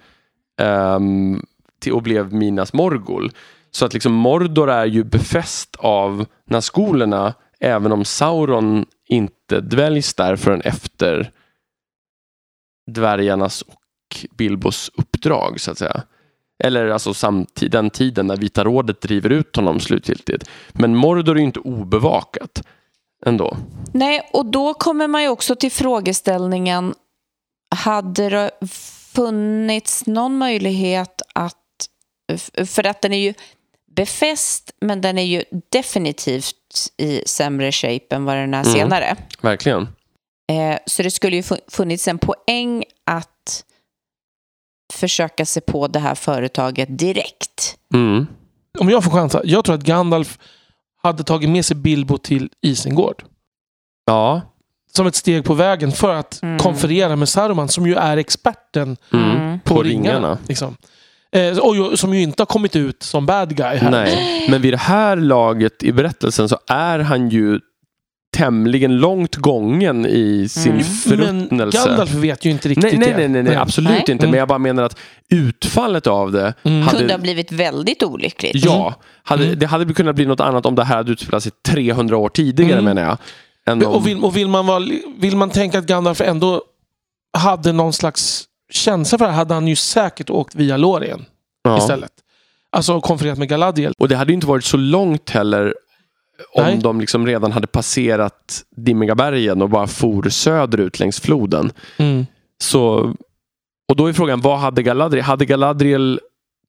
[0.61, 1.45] ehm,
[1.79, 3.31] till, och blev Minas Morgul.
[3.75, 10.35] Så att liksom Mordor är ju befäst av Nazgulerna även om Sauron inte dväljs där
[10.35, 11.31] förrän efter
[12.91, 16.03] dvärgarnas och Bilbos uppdrag så att säga.
[16.63, 20.49] Eller alltså samtid, den tiden när Vita rådet driver ut honom slutgiltigt.
[20.73, 22.63] Men Mordor är ju inte obevakat
[23.25, 23.57] ändå.
[23.93, 26.93] Nej, och då kommer man ju också till frågeställningen,
[27.75, 28.51] hade det
[29.13, 31.55] funnits någon möjlighet att,
[32.65, 33.33] för att den är ju
[33.95, 36.55] befäst, men den är ju definitivt
[36.97, 38.73] i sämre shape än vad den är Mm.
[38.73, 39.15] senare.
[39.41, 39.81] Verkligen.
[40.51, 43.63] Eh, så det skulle ju fu- funnits en poäng att
[44.93, 47.77] försöka se på det här företaget direkt.
[47.93, 48.27] Mm.
[48.79, 49.41] Om jag får chansa.
[49.43, 50.39] Jag tror att Gandalf
[51.03, 53.23] hade tagit med sig Bilbo till Isengård.
[54.05, 54.41] Ja.
[54.91, 56.59] Som ett steg på vägen för att Mm.
[56.59, 59.31] konferera med Saruman som ju är experten Mm.
[59.31, 59.59] Mm.
[59.59, 60.09] på, På ringarna.
[60.17, 60.37] ringarna.
[60.47, 60.77] liksom.
[61.35, 63.91] Eh, och som ju inte har kommit ut som bad guy här.
[63.91, 67.59] Nej, men vid det här laget i berättelsen så är han ju
[68.37, 70.75] tämligen långt gången i sin Mm.
[70.77, 71.77] Men förruttnelse.
[71.87, 73.99] Gandalf vet ju inte riktigt Nej, nej, nej, nej, nej absolut Nej.
[73.99, 74.11] inte.
[74.13, 74.31] Mm.
[74.31, 74.97] Men jag bara menar att
[75.29, 76.81] utfallet av det Mm.
[76.81, 76.97] hade...
[76.97, 78.65] Kunde ha blivit väldigt olyckligt.
[78.65, 79.59] Ja, hade, Mm.
[79.59, 82.79] det hade kunnat bli något annat om det här hade utspelat sig 300 år tidigare
[82.79, 82.85] Mm.
[82.95, 83.17] menar jag.
[83.73, 84.83] Om, Och, vill, och vill, man vara,
[85.17, 86.61] vill man tänka att Gandalf ändå
[87.37, 88.43] hade någon slags
[88.75, 91.25] känsla för det hade han ju säkert åkt via Lorien
[91.63, 91.77] ja.
[91.77, 92.11] istället.
[92.69, 93.93] Alltså konfererat med Galadriel.
[93.97, 95.73] Och det hade ju inte varit så långt heller
[96.53, 96.77] om Nej.
[96.77, 101.71] de liksom redan hade passerat Dimmiga bergen och bara for söderut längs floden.
[101.97, 102.25] Mm.
[102.57, 103.13] Så,
[103.89, 105.25] och då är frågan, vad hade Galadriel?
[105.25, 106.19] Hade Galadriel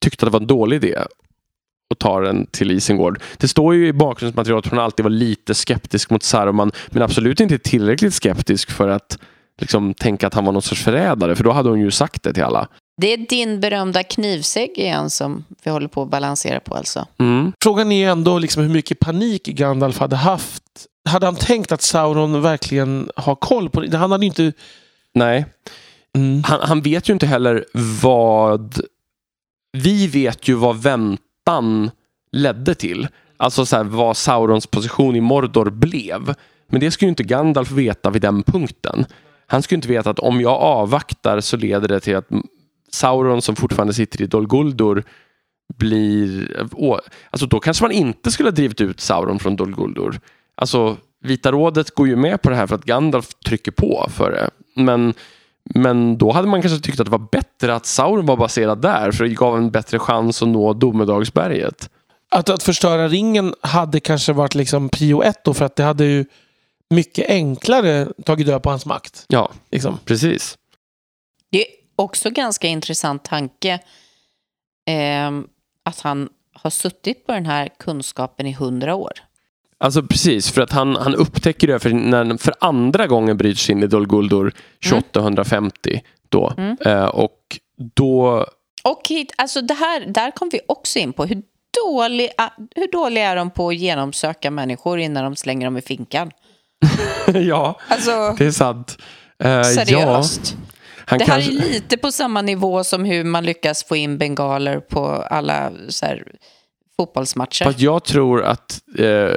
[0.00, 0.96] tyckt att det var en dålig idé
[1.90, 3.20] att ta den till Isengård?
[3.36, 7.40] Det står ju i bakgrundsmaterialet att hon alltid var lite skeptisk mot Saruman men absolut
[7.40, 9.18] inte tillräckligt skeptisk för att
[9.61, 12.32] liksom, tänka att han var någon sorts förrädare för då hade hon ju sagt det
[12.32, 12.68] till alla.
[13.00, 17.07] Det är din berömda knivsägg igen som vi håller på att balansera på alltså.
[17.18, 17.52] Mm.
[17.62, 20.62] Frågan är ändå liksom hur mycket panik Gandalf hade haft.
[21.09, 23.96] Hade han tänkt att Sauron verkligen har koll på det?
[23.96, 24.52] Han hade ju inte...
[25.14, 25.44] Nej,
[26.16, 26.42] Mm.
[26.44, 27.64] han, han vet ju inte heller
[28.02, 28.80] vad...
[29.72, 31.90] Vi vet ju vad väntan
[32.32, 33.09] ledde till.
[33.36, 36.34] Alltså så här, vad Saurons position i Mordor blev.
[36.68, 39.07] Men det skulle ju inte Gandalf veta vid den punkten.
[39.47, 42.28] Han skulle inte veta att om jag avvaktar så leder det till att
[42.92, 45.05] Sauron som fortfarande sitter i Dol Guldur
[45.74, 46.51] blir...
[46.72, 50.20] Å, alltså då kanske man inte skulle ha drivit ut Sauron från Dol Guldur.
[50.55, 54.30] Alltså Vita rådet går ju med på det här för att Gandalf trycker på för
[54.30, 54.51] det.
[54.82, 55.14] Men
[55.74, 59.12] men då hade man kanske tyckt att det var bättre att Sauron var baserad där
[59.12, 61.90] för det gav en bättre chans att nå Domedagsberget.
[62.30, 66.05] Att, att förstöra ringen hade kanske varit liksom prio ett då för att det hade
[66.05, 66.24] ju
[66.91, 69.24] mycket enklare tagit död på hans makt.
[69.28, 69.99] Ja, Liksom.
[70.05, 70.59] precis.
[71.51, 71.66] Det är
[71.97, 73.78] också ganska intressant tanke
[74.87, 75.47] ehm,
[75.84, 79.12] att han har suttit på den här kunskapen i hundra år.
[79.78, 83.59] Alltså precis, för att han, han upptäcker det för när han för andra gången bryter
[83.59, 84.55] sig in i Dol Guldur
[84.91, 86.53] 2850 då.
[86.57, 86.76] Mm.
[86.80, 87.59] Eh, och
[87.95, 88.47] då,
[88.84, 91.43] Och hit, alltså det här, där kom vi också in på hur
[91.84, 96.30] dåliga, hur dåliga är de på att genomsöka människor innan de slänger dem i finkan?
[97.35, 98.99] ja, Alltså, det är sant.
[99.39, 100.57] Ja, seriöst.
[101.07, 104.18] han det här kanske, är lite på samma nivå som hur man lyckas få in
[104.18, 106.22] bengaler på alla så här,
[106.99, 107.64] fotbollsmatcher.
[107.64, 109.29] Fast jag tror att eh,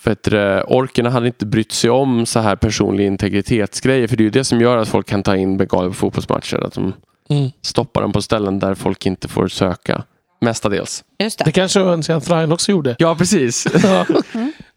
[0.00, 4.08] du, orkerna hade inte brytt sig om så här personliga integritetsgrejer.
[4.08, 6.56] För det är ju det som gör att folk kan ta in bengaler på fotbollsmatcher.
[6.66, 6.94] Att de
[7.30, 7.50] Mm.
[7.62, 10.04] stoppar dem på ställen där folk inte får söka.
[10.40, 11.04] Mestadels.
[11.18, 11.52] Just Det det.
[11.52, 11.80] kanske
[12.20, 12.96] Thrain också gjorde.
[12.98, 13.66] Ja, precis.
[13.82, 14.06] Ja.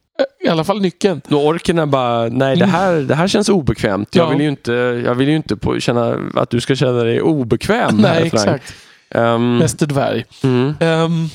[0.46, 1.22] I alla fall nyckeln.
[1.28, 4.16] Då orkerna bara, nej det här, det här känns obekvämt.
[4.16, 4.30] Jag Ja.
[4.30, 4.72] vill ju inte,
[5.06, 7.98] jag vill inte på, känna att du ska känna dig obekväm.
[7.98, 8.74] Nej, här, exakt.
[9.60, 10.26] Mäster dvärg.
[10.44, 10.74] mm.
[10.80, 11.28] Ehm,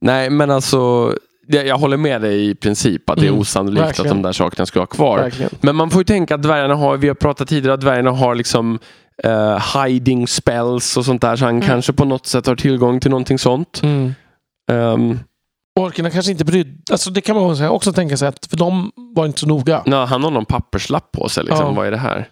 [0.00, 1.12] Nej, men alltså,
[1.46, 4.10] jag, jag håller med dig i princip att det är Mm, osannolikt verkligen.
[4.10, 5.18] att de där sakerna ska vara kvar.
[5.18, 5.50] verkligen.
[5.60, 8.34] Men man får ju tänka att dvärgarna har, vi har pratat tidigare att dvärgarna har
[8.34, 8.78] liksom
[9.24, 11.36] eh, hiding spells och sånt där.
[11.36, 11.66] Så han Mm.
[11.68, 13.80] kanske på något sätt har tillgång till någonting sånt.
[13.82, 14.14] Mm.
[14.72, 15.18] Um,
[15.80, 19.26] Orkerna kanske inte brydde Alltså det kan man också tänka sig att för de var
[19.26, 19.82] inte så noga.
[19.86, 21.44] nej, han har någon papperslapp på sig.
[21.44, 21.66] Liksom.
[21.66, 21.72] Ja.
[21.72, 22.28] Vad är det här?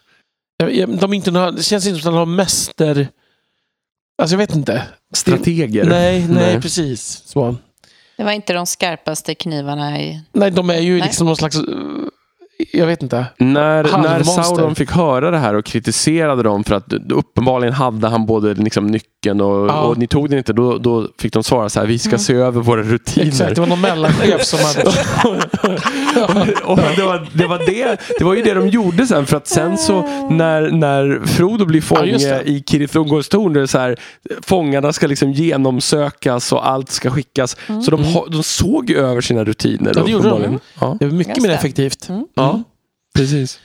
[0.86, 3.08] De är inte några, det känns inte som att de har mäster...
[4.22, 4.82] Alltså jag vet inte.
[5.14, 5.84] Strateger?
[5.84, 6.60] Nej, nej, Nej.
[6.60, 7.22] precis.
[7.26, 7.56] Så.
[8.16, 10.22] Det var inte de skarpaste knivarna i...
[10.32, 11.02] Nej, de är ju Nej.
[11.02, 11.56] liksom någon slags...
[12.72, 13.26] Jag vet inte.
[13.38, 14.22] När, när.
[14.22, 18.86] Sauron fick höra det här och kritiserade dem för att uppenbarligen hade han både liksom
[18.86, 19.80] nyckeln och, Ja.
[19.82, 22.18] och ni tog den inte, då, då fick de svara så här, vi ska Mm.
[22.18, 23.26] se över våra rutiner.
[23.28, 24.80] Exakt, det var någon mellanchef som hade...
[26.64, 29.46] och det, var, det, var det, det var ju det de gjorde sen för att
[29.48, 32.42] sen så när, när Frodo blir Ja, fånge det.
[32.50, 33.96] i Kirithungors torn det är så här,
[34.42, 37.56] fångarna ska liksom genomsökas och allt ska skickas.
[37.84, 39.92] Så de, de såg ju över sina rutiner.
[39.96, 40.28] Ja, det gjorde de.
[40.30, 40.60] uppenbarligen.
[40.80, 42.08] Ja, Det var mycket mer effektivt.
[42.08, 42.26] Mm.
[42.34, 42.53] ja,
[43.14, 43.60] precis.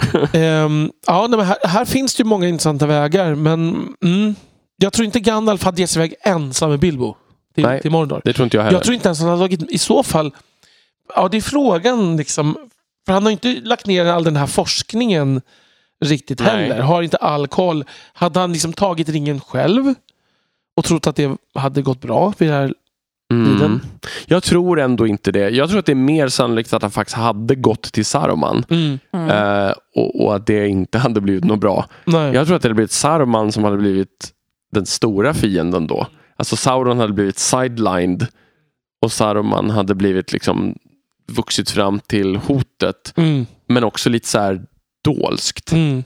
[0.32, 3.34] Ehm, ja, nej, men här, här finns det ju många intressanta vägar.
[3.34, 4.34] Men mm,
[4.76, 7.16] jag tror inte Gandalf hade gett sig iväg ensam med Bilbo
[7.54, 7.82] till, Nej.
[7.82, 8.20] till Mordor.
[8.24, 8.76] Det tror inte jag heller.
[8.76, 9.70] Jag tror inte ens han hade tagit...
[9.70, 10.34] I så fall...
[11.14, 12.56] Ja, det är frågan liksom.
[13.06, 15.40] För han har inte lagt ner all den här forskningen
[16.04, 16.48] riktigt Nej.
[16.48, 16.80] heller.
[16.80, 17.84] Har inte all koll.
[18.12, 19.94] Hade han liksom tagit ringen själv
[20.76, 22.74] och trott att det hade gått bra vid det här?
[23.30, 23.80] Mm.
[24.26, 25.50] Jag tror ändå inte det.
[25.50, 28.64] Jag tror att det är mer sannolikt att han faktiskt hade gått till Saruman.
[28.70, 28.98] Mm.
[29.12, 31.86] Eh, och, och att det inte hade blivit något bra.
[32.04, 32.34] Nej.
[32.34, 34.30] Jag tror att det hade blivit Saruman som hade blivit
[34.72, 36.06] den stora fienden då.
[36.36, 38.26] Alltså Sauron hade blivit sidelined
[39.02, 40.74] och Saruman hade blivit liksom
[41.28, 43.12] vuxit fram till hotet.
[43.16, 43.46] Mm.
[43.66, 44.62] Men också lite så här
[45.04, 45.72] dolskt.
[45.72, 46.04] Mm.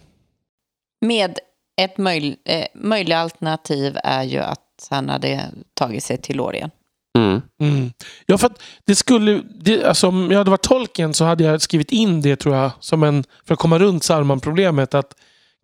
[1.01, 1.39] Med
[1.77, 5.41] ett möj, eh, möjligt alternativ är ju att han hade
[5.75, 6.71] tagit sig till Lorien.
[7.19, 7.43] Mm.
[7.61, 7.93] Mm.
[8.27, 9.43] Ja, för att det skulle...
[9.61, 12.71] Det, alltså, om jag hade varit tolken så hade jag skrivit in det tror jag.
[12.81, 14.95] Som en, för att komma runt Saruman-problemet.
[14.95, 15.15] Att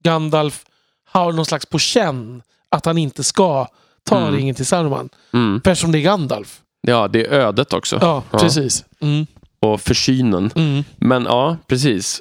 [0.03, 0.65] Gandalf
[1.05, 3.67] har någon slags på känn att han inte ska
[4.05, 4.35] ta Mm.
[4.35, 5.09] ringen till Saruman.
[5.33, 5.61] Mm.
[5.65, 6.61] För eftersom det är Gandalf.
[6.81, 7.99] Ja, det är ödet också.
[8.01, 8.39] Ja, Ja.
[8.39, 8.85] precis.
[9.01, 9.27] Mm.
[9.61, 10.51] Och försynen.
[10.55, 10.85] Mm.
[10.97, 12.21] Men ja, precis.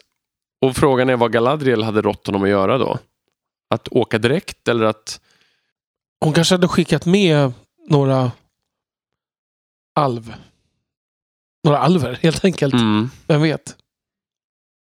[0.65, 2.97] Och frågan är vad Galadriel hade rått honom att göra då?
[3.69, 5.19] Att åka direkt eller att...
[6.25, 7.51] Hon kanske hade skickat med
[7.89, 8.31] några
[9.99, 10.33] alv.
[11.63, 12.73] Några alver helt enkelt.
[12.73, 13.09] Mm.
[13.27, 13.75] Vem vet?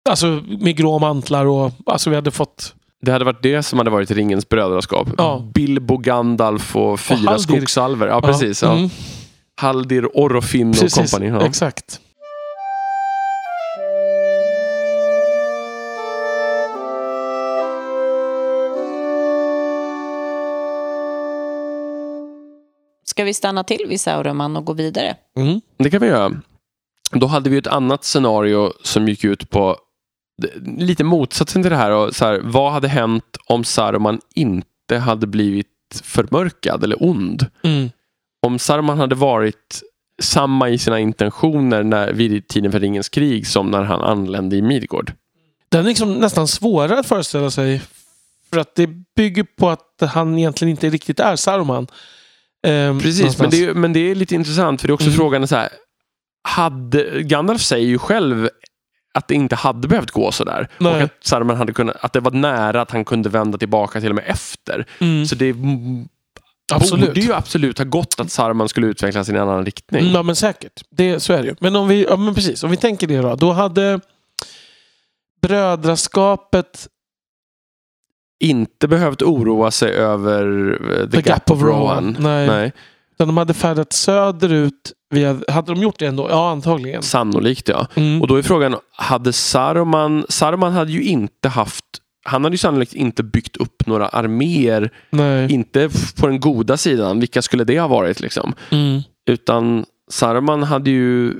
[0.10, 0.28] Alltså
[0.60, 2.76] med grå mantlar och alltså vi hade fått...
[3.02, 5.08] Det hade varit det som hade varit ringens brödraskap.
[5.18, 5.48] Ja.
[5.54, 7.38] Bilbo, Gandalf och fyra Haldir.
[7.44, 8.08] skogsalver.
[8.08, 8.62] Ja, precis.
[8.64, 8.78] Ja.
[8.78, 8.90] Mm.
[9.62, 11.28] Haldir, Orofin och kompani.
[11.28, 11.46] Ja.
[11.46, 12.00] exakt.
[23.14, 25.16] Ska vi stanna till vid Sauroman och gå vidare?
[25.38, 25.62] Mm.
[25.78, 26.32] Det kan vi göra.
[27.12, 29.78] Då hade vi ett annat scenario som gick ut på
[30.78, 31.92] lite motsatsen till det här.
[31.92, 35.68] Och så här vad hade hänt om Saruman inte hade blivit
[36.04, 37.48] förmörkad eller ond?
[37.64, 37.90] Mm.
[38.46, 39.82] Om Saruman hade varit
[40.22, 44.62] samma i sina intentioner när, vid tiden för ringens krig som när han anlände i
[44.62, 45.14] Midgård.
[45.70, 47.82] Den är liksom nästan svårare att föreställa sig.
[48.50, 51.88] För att det bygger på att han egentligen inte riktigt är Saruman.
[52.68, 55.18] Ehm, Precis, men det, är, men det är lite intressant för det är också Mm.
[55.18, 55.70] frågan så här.
[56.48, 58.50] Hade, Gandalf säger ju själv
[59.14, 60.68] att det inte hade behövt gå så där.
[60.78, 60.96] Nej.
[60.96, 64.10] Och att Saruman hade kunnat, att det var nära att han kunde vända tillbaka till
[64.10, 64.86] och med efter.
[65.00, 65.26] Mm.
[65.26, 65.56] Så det
[66.74, 67.06] Absolut.
[67.08, 70.12] borde ju absolut ha gått att Saruman skulle utvecklas i en annan riktning.
[70.12, 70.82] Ja men säkert.
[70.90, 71.56] Det, så är det ju.
[71.60, 73.36] Men om vi, ja, men precis, om vi tänker det då.
[73.36, 74.00] Då hade
[75.42, 76.88] brödraskapet
[78.44, 80.72] Inte behövt oroa sig över
[81.02, 82.18] eh, the, gap, of Rohan.
[82.20, 82.48] Nej.
[82.48, 82.72] Nej,
[83.16, 84.92] Utan de hade färdat söderut.
[85.10, 86.28] Via, hade de gjort det ändå?
[86.30, 87.02] Ja, antagligen.
[87.02, 87.88] sannolikt ja.
[87.96, 88.22] Mm.
[88.22, 91.86] Och då är frågan, hade Saruman, Saruman hade ju inte haft,
[92.26, 95.54] han hade ju sannolikt inte byggt upp några arméer, Nej.
[95.54, 95.90] inte
[96.20, 98.54] på den goda sidan, vilka skulle det ha varit liksom?
[98.70, 99.02] Mm.
[99.28, 101.34] Utan Saruman hade ju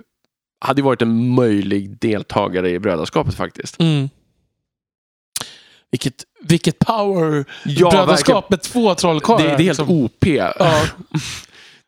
[0.66, 3.80] hade varit en möjlig deltagare i brödraskapet faktiskt.
[3.80, 4.10] Mm.
[5.94, 7.46] Vilket, vilket power!
[7.66, 9.44] Ja, Brödraskap med två Det, trollkarlar.
[9.44, 9.90] det är helt liksom.
[9.90, 10.26] OP.
[10.26, 10.54] Ja.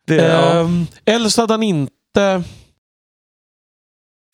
[0.08, 0.60] Det, ja.
[0.60, 2.44] Ehm, eller så hade han inte...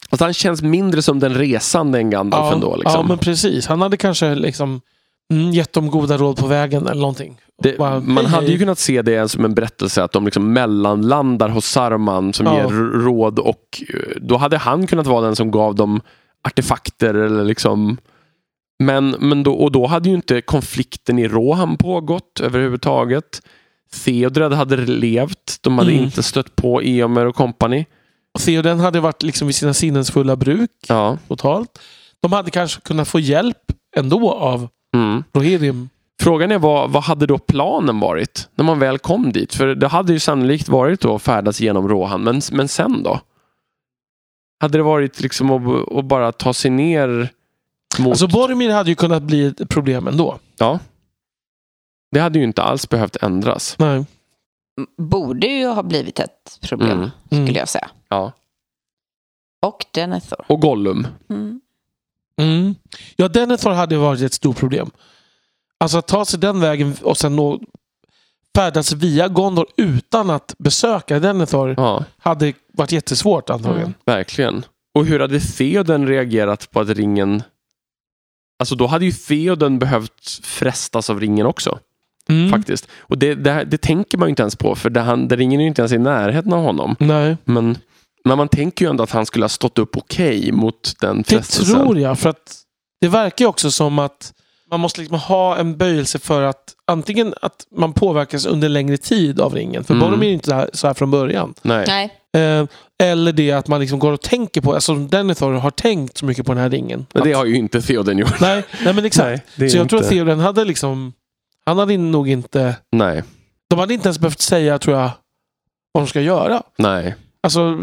[0.10, 2.76] Fast han känns mindre som den resande än Gandalf Ja, ändå.
[2.76, 2.94] Liksom.
[3.02, 3.68] ja, men precis.
[3.68, 4.82] Han hade kanske liksom
[5.34, 7.38] mm, gett dem goda råd på vägen eller någonting.
[7.64, 8.60] Det, Bara, man hej, hade ju hej.
[8.60, 12.56] kunnat se det som en berättelse att de liksom mellanlandar hos Saruman som Ja.
[12.58, 12.70] ger
[13.04, 16.02] råd och eh, då hade han kunnat vara den som gav dem
[16.48, 17.98] artefakter eller liksom
[18.86, 23.42] men, men då, och då hade ju inte konflikten i Rohan pågått överhuvudtaget.
[24.06, 26.04] Theodred hade levt, de hade Mm.
[26.04, 27.86] inte stött på Eomer och kompani.
[28.40, 31.18] Theoden hade varit liksom vid sina sinnens fulla bruk Ja.
[31.28, 31.80] totalt.
[32.22, 33.58] De hade kanske kunnat få hjälp
[33.98, 35.24] ändå av Mm.
[35.34, 35.90] Rohirrim.
[36.22, 39.54] Frågan är vad, vad hade då planen varit när man väl kom dit?
[39.56, 43.20] För det hade ju sannolikt varit då att färdas genom Rohan, men, men sen då?
[44.60, 47.30] Hade det varit liksom att, att bara ta sig ner
[48.00, 48.10] mot...
[48.10, 50.40] Alltså Boromir hade ju kunnat bli ett problem ändå.
[50.58, 50.80] ja.
[52.12, 53.76] Det hade ju inte alls behövt ändras.
[53.80, 54.06] Nej.
[54.98, 57.10] Borde ju ha blivit ett problem, Mm.
[57.32, 57.46] Mm.
[57.48, 57.90] skulle jag säga.
[58.10, 58.32] Ja.
[59.62, 60.46] Och Denethor.
[60.48, 61.08] Och Gollum.
[61.30, 61.62] Mm.
[62.42, 62.76] Mm.
[63.16, 64.92] Ja, Denethor hade varit ett stort problem.
[65.78, 67.60] Alltså att ta sig den vägen och sen nå,
[68.56, 73.82] färdas via Gondor utan att besöka Denethor Ja, hade varit jättesvårt antagligen.
[73.88, 73.94] Mm.
[74.06, 74.66] verkligen.
[74.94, 77.44] Och hur hade Theoden reagerat på att ringen...
[78.62, 81.80] Alltså då hade ju Theoden behövt frestas av ringen också.
[82.30, 82.52] Mm.
[82.52, 82.88] Faktiskt.
[83.00, 85.60] Och det, det, det tänker man ju inte ens på för det, han, det ringen
[85.60, 86.96] är ju inte ens i närheten av honom.
[87.00, 87.78] Nej, Men,
[88.26, 91.24] men man tänker ju ändå att han skulle ha stått upp okej mot den det
[91.24, 91.76] frestelsen.
[91.76, 92.20] tror jag.
[92.20, 92.58] För att
[93.02, 94.34] Det verkar ju också som att
[94.72, 99.40] man måste liksom ha en böjelse för att antingen att man påverkas under längre tid
[99.40, 99.84] av ringen.
[99.84, 100.08] För Mm.
[100.08, 101.54] Boromir är inte så här, så här från början.
[101.62, 101.86] Nej.
[101.88, 102.66] Nej, Eh,
[103.04, 106.46] eller det att man liksom går och tänker på, alltså Denethor har tänkt så mycket
[106.46, 107.06] på den här ringen.
[107.14, 108.40] Men det Att- har ju inte Theoden gjort.
[108.42, 109.44] nej, nej men exakt.
[109.56, 111.14] Nej, så jag tror att inte- Theoden hade liksom,
[111.66, 113.24] han hade nog inte, Nej.
[113.70, 115.10] de hade inte ens behövt säga tror jag
[115.92, 116.64] vad de ska göra.
[116.78, 117.16] Nej.
[117.44, 117.80] Alltså,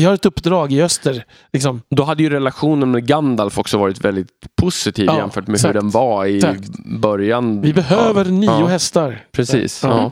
[0.00, 1.24] vi har ett uppdrag i öster.
[1.52, 1.82] Liksom.
[1.90, 4.28] Då hade ju relationen med Gandalf också varit väldigt
[4.60, 5.74] positiv Ja, jämfört med exakt.
[5.74, 6.68] hur den var i Exakt.
[7.00, 7.60] början.
[7.60, 8.30] Vi behöver Ja.
[8.30, 9.24] nio Ja, hästar.
[9.32, 9.82] Precis.
[9.84, 10.10] Ja.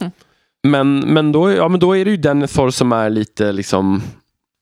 [0.63, 4.03] Men, men, då, ja, men då är det ju Denethor som är lite liksom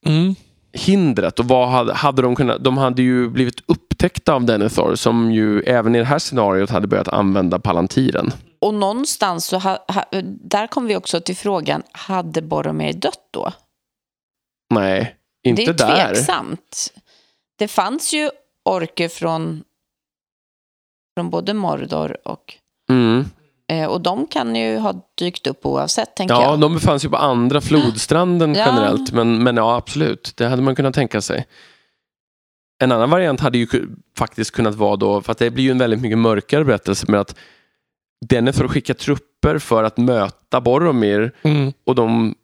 [0.06, 0.34] Mm.
[0.72, 1.38] hindret.
[1.40, 5.60] Och vad hade, hade de kunnat, de hade ju blivit upptäckta av Denethor som ju
[5.62, 8.32] även i det här scenariot hade börjat använda Palantiren.
[8.60, 10.04] och någonstans så ha, ha,
[10.50, 13.52] där kom vi också till frågan, hade Boromir dött då?
[14.70, 16.06] Nej, inte det är där.
[16.14, 16.92] tveksamt.
[17.58, 18.30] Det fanns ju
[18.64, 19.64] orker från,
[21.16, 22.54] från både Mordor och...
[22.90, 23.24] Mm.
[23.68, 26.60] Eh, och de kan ju ha dykt upp oavsett, tänker Ja, jag.
[26.60, 28.64] de befann sig på andra flodstranden Ja.
[28.66, 29.12] generellt.
[29.12, 30.32] Men, men ja, absolut.
[30.36, 31.46] Det hade man kunnat tänka sig.
[32.82, 33.66] En annan variant hade ju
[34.18, 37.20] faktiskt kunnat vara då, för att det blir ju en väldigt mycket mörkare berättelse med
[37.20, 37.36] att
[38.28, 41.72] Denethor skickar trupper för att möta Boromir Mm.
[41.86, 42.34] och de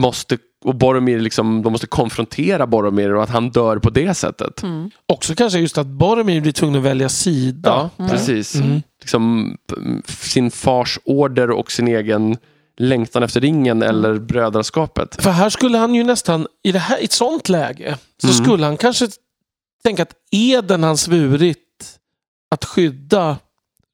[0.00, 4.62] måste och Boromir liksom, de måste konfrontera Boromir och att han dör på det sättet.
[4.62, 4.90] Mm.
[5.06, 7.90] Också kanske just att Boromir blir tvungen att välja sida.
[7.96, 8.54] Ja, precis.
[8.54, 8.82] Mm.
[9.00, 9.74] Liksom, p-
[10.12, 12.36] sin fars order och sin egen
[12.76, 15.22] längtan efter ringen eller brödraskapet.
[15.22, 18.44] För här skulle han ju nästan, i, det här, i ett sånt läge, så Mm.
[18.44, 19.08] skulle han kanske
[19.84, 21.58] tänka att eden han svurit
[22.50, 23.38] att skydda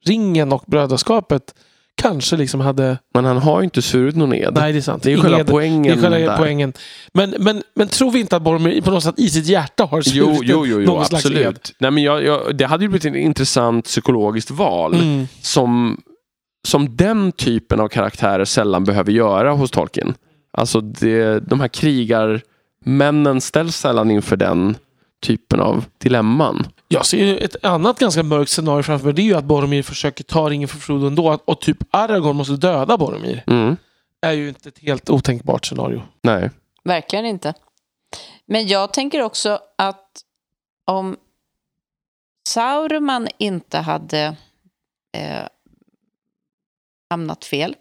[0.05, 1.55] ringen och brödraskapet
[1.99, 2.99] kanske liksom hade...
[3.15, 4.55] Men han har ju inte svurit någon ed.
[4.55, 5.03] Nej, det är sant.
[5.03, 6.01] Det är ju själva poängen.
[6.01, 6.73] Det är själva poängen.
[7.15, 9.99] Men, men, men tror vi inte att Boromir på något sätt i sitt hjärta har
[9.99, 10.03] Jo,
[10.35, 11.31] svurit jo, jo, jo någon slags ed?
[11.33, 11.75] absolut.
[11.79, 15.27] Nej, men jag, jag, det hade ju blivit ett intressant psykologiskt val Mm.
[15.41, 16.01] som,
[16.69, 20.15] som den typen av karaktärer sällan behöver göra hos Tolkien.
[20.53, 24.77] Alltså det, de här krigarmännen ställs sällan inför den
[25.27, 26.67] typen av dilemman.
[26.89, 29.15] Jag ser ju ett annat ganska mörkt scenario framför mig.
[29.15, 31.39] Det är ju att Boromir försöker ta ringen från Frodo ändå.
[31.45, 33.45] Och typ Aragorn måste döda Boromir.
[33.47, 33.77] Mm.
[34.21, 36.03] är ju inte ett helt otänkbart scenario.
[36.23, 36.51] Nej.
[36.85, 37.55] Verkligen inte.
[38.47, 40.25] Men jag tänker också att
[40.85, 41.17] om
[42.49, 44.37] Sauruman inte hade
[45.13, 45.47] eh,
[47.11, 47.77] hamnat fel,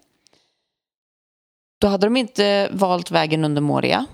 [1.78, 4.06] då hade de inte valt vägen under Moria.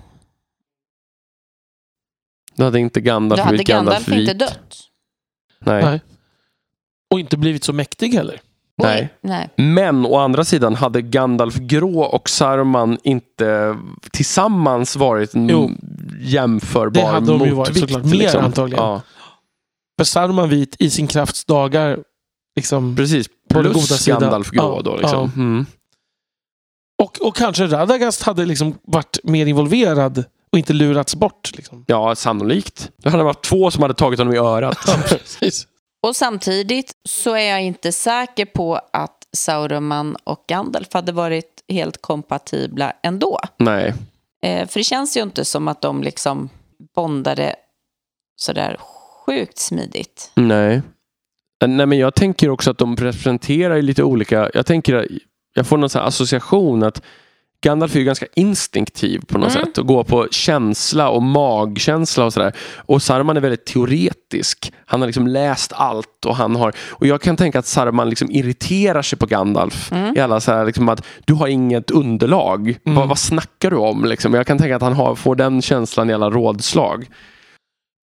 [2.55, 4.39] Då hade inte Gandalf Då hade blivit Gandalf Gandalf inte vit.
[4.39, 4.77] dött.
[5.59, 5.83] Nej.
[5.83, 6.01] Nej.
[7.11, 8.41] Och inte blivit så mäktig heller.
[8.77, 9.09] Nej.
[9.21, 9.49] nej.
[9.55, 13.77] Men å andra sidan hade Gandalf grå och Saruman inte
[14.11, 15.71] tillsammans varit en Jo.
[16.19, 18.05] jämförbar Det hade de ju varit motvikt, såklart.
[18.05, 18.83] Mer antagligen.
[18.85, 19.01] Ja,
[19.97, 21.99] För Saruman vit i sin krafts dagar.
[22.55, 23.27] Liksom, precis.
[23.49, 24.05] Plus.
[24.07, 24.97] Gandalf grå Ja, då.
[24.97, 25.31] Liksom.
[25.35, 25.65] Mm.
[27.03, 30.23] och, och kanske Radagast hade liksom varit mer involverad
[30.55, 31.51] och inte lurats bort.
[31.55, 31.85] Liksom.
[31.87, 32.91] Ja, sannolikt.
[32.97, 34.77] Det hade varit två som hade tagit honom i örat.
[34.87, 35.67] Ja, precis.
[36.03, 42.01] Och samtidigt så är jag inte säker på att Sauruman och Gandalf hade varit helt
[42.01, 43.39] kompatibla ändå.
[43.57, 43.93] Nej.
[44.45, 46.49] Eh, för det känns ju inte som att de liksom
[46.95, 47.55] bondade
[48.35, 48.77] sådär
[49.25, 50.31] sjukt smidigt.
[50.35, 50.81] Nej.
[51.65, 54.49] Nej, men jag tänker också att de representerar ju lite olika...
[54.53, 55.07] Jag tänker,
[55.53, 57.01] jag får någon sån här association att
[57.65, 59.65] Gandalf är ju ganska instinktiv på något Mm.
[59.65, 62.53] sätt och går på känsla och magkänsla och sådär.
[62.77, 64.73] Och Saruman är väldigt teoretisk.
[64.85, 66.73] Han har liksom läst allt och han har...
[66.89, 69.91] Och jag kan tänka att Saruman liksom irriterar sig på Gandalf.
[69.91, 70.17] Mm.
[70.17, 72.77] I alla så här, liksom att du har inget underlag.
[72.85, 72.95] Mm.
[72.95, 74.05] Vad, vad snackar du om?
[74.05, 74.33] Liksom?
[74.33, 77.07] Jag kan tänka att han har, får den känslan i alla rådslag.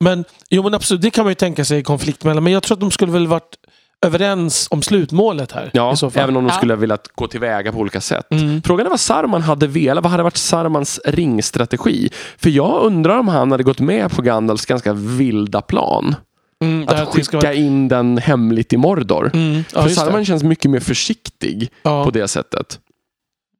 [0.04, 2.44] Men, jo, men absolut, det kan man ju tänka sig i konflikt mellan.
[2.44, 3.56] Men jag tror att de skulle väl varit
[4.02, 5.70] överens om slutmålet här.
[5.72, 6.22] Ja, i så fall.
[6.22, 8.26] även om de skulle ha velat gå tillväga på olika sätt.
[8.30, 8.62] Mm.
[8.62, 10.02] Frågan är vad Saruman hade velat.
[10.04, 12.08] Vad hade varit Sarumans ringstrategi?
[12.38, 16.14] För jag undrar om han hade gått med på Gandalfs ganska vilda plan.
[16.64, 19.30] Mm, Att skicka vara- in den hemligt i Mordor.
[19.34, 20.24] Mm, ja, För Saruman det.
[20.24, 22.04] känns mycket mer försiktig Ja.
[22.04, 22.78] på det sättet.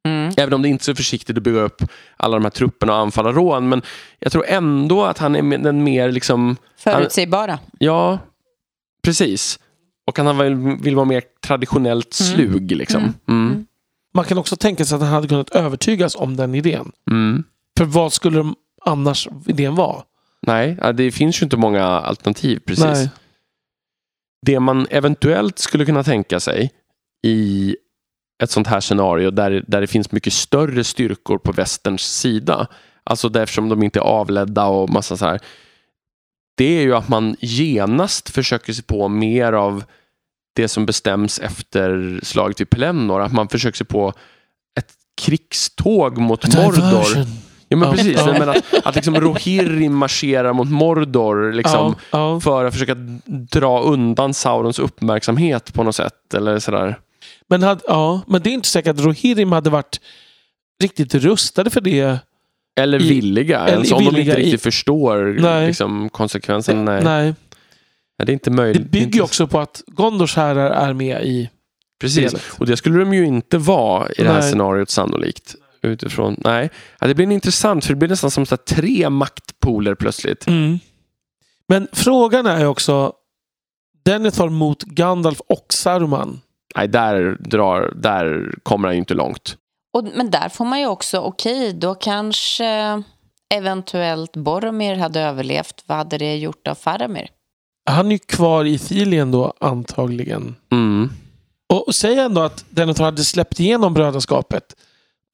[0.07, 0.33] Mm.
[0.37, 1.81] Även om det inte är så försiktigt att bygga upp
[2.17, 3.69] alla de här trupperna och anfalla rån.
[3.69, 3.81] Men
[4.19, 6.55] jag tror ändå att han är den mer liksom...
[6.77, 7.59] Förutsägbara.
[7.79, 8.19] Ja,
[9.03, 9.59] precis.
[10.19, 12.33] Och han vill, vill vara mer traditionellt Mm.
[12.35, 12.71] slug.
[12.71, 13.01] Liksom.
[13.01, 13.15] Mm.
[13.27, 13.65] Mm.
[14.13, 16.91] Man kan också tänka sig att han hade kunnat övertygas om den idén.
[17.11, 17.43] Mm.
[17.77, 18.55] För vad skulle de
[18.85, 20.03] annars idén vara?
[20.47, 22.83] Nej, det finns ju inte många alternativ precis.
[22.85, 23.09] Nej.
[24.45, 26.71] Det man eventuellt skulle kunna tänka sig
[27.25, 27.75] i
[28.43, 32.67] ett sånt här scenario där, där det finns mycket större styrkor på västerns sida.
[33.03, 35.39] Alltså därför de inte är avledda och massa så här.
[36.57, 39.83] det är ju att man genast försöker sig på mer av
[40.53, 43.21] det som bestäms efter slaget vid Pelennor.
[43.21, 44.13] Att man försöker sig på
[44.79, 44.91] ett
[45.21, 47.05] krigståg mot Mordor.
[47.67, 48.35] Ja men precis, Ja.
[48.39, 52.39] men att, att liksom Rohirrim marscherar mot Mordor liksom, ja, ja.
[52.39, 52.95] för att försöka
[53.51, 56.33] dra undan Saurons uppmärksamhet på något sätt.
[56.33, 56.99] Eller sådär.
[57.49, 59.99] Men, hade, ja, men det är inte säkert att Rohirrim hade varit
[60.83, 62.17] riktigt rustade för det.
[62.79, 65.67] Eller I- villiga, eller ens om de villiga inte i- riktigt förstår Nej.
[65.67, 66.85] liksom, konsekvensen.
[66.85, 67.03] Nej.
[67.03, 67.33] Nej.
[68.19, 68.91] Nej, det är inte Det möjligt.
[68.91, 69.17] bygger inte...
[69.17, 71.49] ju också på att Gondors herrar är med i
[72.01, 72.59] Precis, spelet.
[72.59, 74.49] och det skulle de ju inte vara i det här Nej.
[74.49, 75.55] scenariot sannolikt.
[75.81, 76.69] Utifrån, nej.
[76.99, 80.47] Ja, det blir intressant för det blir nästan som så här, tre maktpoler plötsligt.
[80.47, 80.79] Mm.
[81.67, 83.13] Men frågan är också
[84.05, 86.41] Denethor mot Gandalf och Saruman.
[86.75, 89.57] Nej, där, drar, där kommer han ju inte långt.
[89.93, 93.03] Och, men där får man ju också, okej, då kanske
[93.53, 95.83] eventuellt Boromir hade överlevt.
[95.85, 97.27] Vad hade det gjort av Faramir?
[97.85, 100.55] Han är ju kvar i Thilien då antagligen.
[100.71, 101.09] Mm.
[101.69, 104.75] Och, och säg ändå att Denethor hade släppt igenom brödraskapet.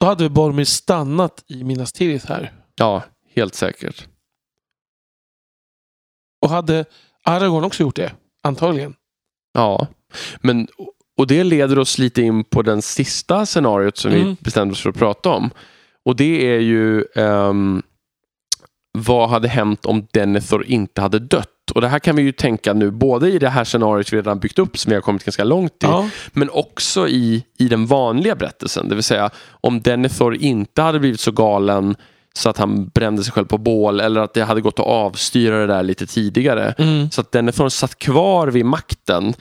[0.00, 2.52] Då hade Boromir stannat i Minas Tirith här.
[2.76, 3.02] Ja,
[3.34, 4.06] helt säkert.
[6.42, 6.84] Och hade
[7.24, 8.12] Aragorn också gjort det?
[8.42, 8.94] Antagligen.
[9.52, 9.86] Ja,
[10.40, 10.68] men
[11.16, 14.36] och det leder oss lite in på den sista scenariot som vi Mm.
[14.40, 15.50] bestämde oss för att prata om.
[16.04, 17.82] Och det är ju ehm,
[18.92, 21.70] vad hade hänt om Denethor inte hade dött?
[21.74, 24.38] Och det här kan vi ju tänka nu både i det här scenariot vi redan
[24.38, 26.08] byggt upp som vi har kommit ganska långt i, Ja.
[26.32, 28.88] men också i, i den vanliga berättelsen.
[28.88, 31.96] Det vill säga om Denethor inte hade blivit så galen
[32.34, 35.58] så att han brände sig själv på bål eller att det hade gått att avstyra
[35.58, 36.74] det där lite tidigare.
[36.78, 37.10] Mm.
[37.10, 39.34] Så att Denethor satt kvar vid makten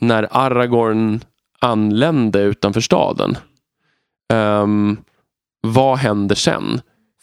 [0.00, 1.20] när Aragorn
[1.58, 3.36] anlände utanför staden.
[4.32, 4.96] Ehm,
[5.60, 6.80] vad händer sen?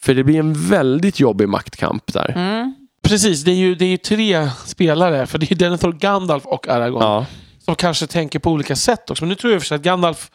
[0.08, 2.32] För det blir en väldigt jobbig maktkamp där.
[2.36, 2.76] Mm.
[3.02, 5.28] Precis, det är, ju, det är ju tre spelare.
[5.28, 7.04] För det är ju Denethor, Gandalf och Aragorn.
[7.04, 7.26] Ja,
[7.66, 9.24] Som kanske tänker på olika sätt också.
[9.24, 10.32] Men nu tror jag för sig att Gandalf...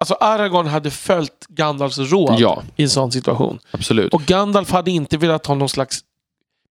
[0.00, 3.58] Alltså Aragorn hade följt Gandalfs råd ja i en sån situation.
[3.70, 4.14] absolut.
[4.14, 6.00] Och Gandalf hade inte velat ha någon slags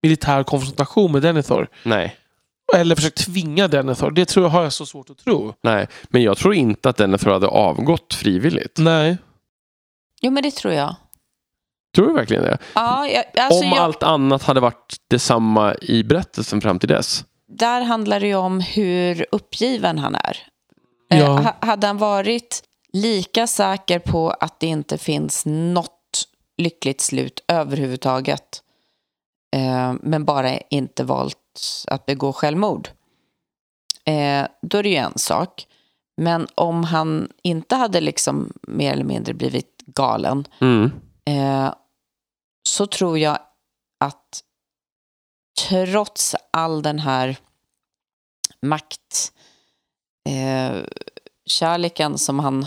[0.03, 1.67] militär konfrontation med Denethor.
[1.83, 2.15] nej,
[2.75, 4.11] Eller försökt tvinga Denethor.
[4.11, 5.53] Det tror jag har jag så svårt att tro.
[5.63, 8.77] nej, men jag tror inte att Denethor hade avgått frivilligt.
[8.77, 9.17] Nej.
[10.21, 10.95] Jo, men det tror jag.
[11.95, 12.57] Tror du verkligen det?
[12.75, 17.25] Ja, jag, alltså Om jag, allt annat hade varit detsamma i berättelsen fram till dess.
[17.47, 20.37] där handlar det ju om hur uppgiven han är.
[21.07, 21.15] Ja.
[21.17, 25.91] Eh, ha- hade han varit lika säker på att det inte finns något
[26.57, 28.61] lyckligt slut överhuvudtaget
[29.55, 31.37] eh, men bara inte valt
[31.87, 32.87] att begå självmord
[34.05, 35.67] eh, då är det ju en sak.
[36.17, 40.91] Men om han inte hade liksom mer eller mindre blivit galen Mm.
[41.25, 41.73] eh,
[42.68, 43.39] så tror jag
[43.99, 44.43] att
[45.70, 47.38] trots all den här
[48.61, 49.32] makt
[50.30, 50.82] eh,
[52.16, 52.66] som han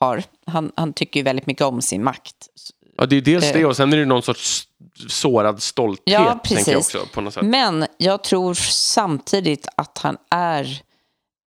[0.00, 2.48] har, han, han tycker ju väldigt mycket om sin makt.
[2.96, 3.52] Ja, det är dels Eh.
[3.52, 4.68] det och sen är det någon sorts
[5.08, 6.02] sårad stolthet.
[6.04, 6.76] Ja, tänker jag precis.
[6.76, 7.42] också på något sätt.
[7.44, 10.82] Men jag tror samtidigt att han är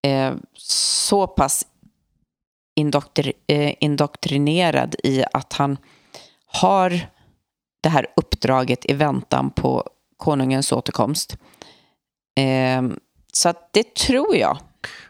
[0.07, 1.67] eh, så pass
[2.77, 5.79] indoktri, eh, indoktrinerad i att han
[6.47, 7.01] har
[7.85, 11.37] det här uppdraget i väntan på konungens återkomst.
[12.41, 12.97] Eh,
[13.33, 14.59] så att det tror jag.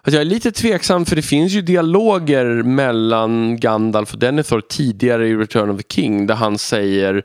[0.03, 5.29] Alltså jag är lite tveksam för det finns ju dialoger mellan Gandalf och Denethor tidigare
[5.29, 7.25] i Return of the King där han säger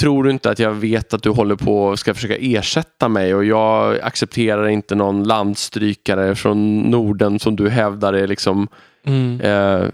[0.00, 3.34] Tror du inte att jag vet att du håller på och ska försöka ersätta mig
[3.34, 8.68] och jag accepterar inte någon landstrykare från Norden som du hävdar är liksom
[9.04, 9.40] Mm.
[9.40, 9.88] eh,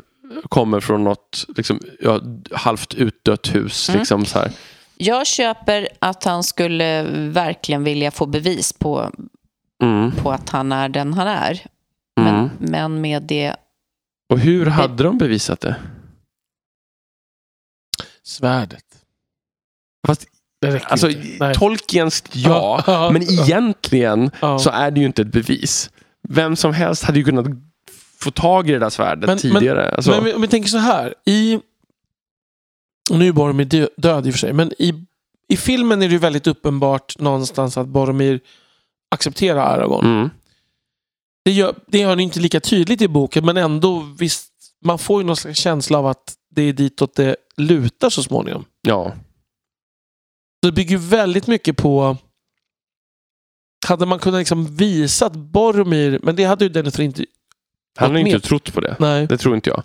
[0.49, 2.21] kommer från något liksom, ja,
[2.53, 3.89] halvt utdött hus.
[3.89, 3.99] Mm.
[3.99, 4.51] Liksom så här.
[4.97, 9.11] Jag köper att han skulle verkligen vilja få bevis på,
[9.83, 10.13] Mm.
[10.13, 11.61] på att han är den han är.
[12.21, 12.51] Men, Mm.
[12.59, 13.57] men med det
[14.33, 15.77] Och hur hade de bevisat det?
[18.23, 18.85] Svärdet.
[20.07, 20.27] Fast,
[20.85, 21.09] alltså.
[21.55, 24.59] Tolkiens ja, Ja, men egentligen Ja.
[24.59, 25.91] så är det ju inte ett bevis.
[26.29, 27.47] Vem som helst hade ju kunnat
[28.19, 29.91] få tag i det där svärdet Men- tidigare.
[29.91, 31.15] alltså, Men om vi tänker så här.
[31.25, 31.61] I...
[33.11, 34.53] och Nu är Boromir dö- död i och för sig.
[34.53, 35.05] Men i,
[35.49, 38.41] i filmen är det ju väldigt uppenbart någonstans att Boromir
[39.11, 40.07] accepterar Aragorn.
[40.07, 40.31] mm,
[41.45, 44.53] Det, gör, det gör det inte lika tydligt i boken men ändå visst.
[44.85, 48.65] Man får ju någon slags känsla av att det är ditåt det lutar så småningom.
[48.83, 49.13] ja.
[50.63, 52.17] Det bygger väldigt mycket på...
[53.87, 54.77] Hade man kunnat liksom
[55.23, 56.21] att Boromir...
[56.23, 57.25] Men det hade ju Denethor inte...
[57.97, 58.43] Han har inte med.
[58.43, 58.97] trott på det.
[58.99, 59.27] Nej.
[59.27, 59.83] Det tror inte jag.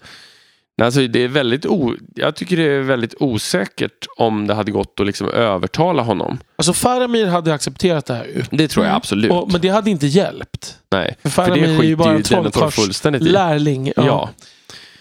[0.81, 1.95] Alltså, det är väldigt o...
[2.15, 6.39] Jag tycker det är väldigt osäkert om det hade gått att liksom övertala honom.
[6.55, 8.43] Alltså Faramir hade accepterat det här ju.
[8.51, 8.97] Det tror jag Mm.
[8.97, 9.31] absolut.
[9.31, 10.77] Och, men det hade inte hjälpt.
[10.91, 13.25] Nej, För för det är ju bara en skiter Denethor trollkarls fullständigt i.
[13.25, 13.87] lärling.
[13.95, 14.03] Ja.
[14.05, 14.29] Ja.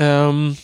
[0.04, 0.54] Ehm,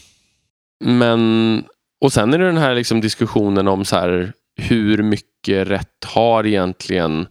[0.84, 1.64] Men,
[2.00, 6.46] och sen är det den här liksom diskussionen om så här, hur mycket rätt har
[6.46, 7.26] egentligen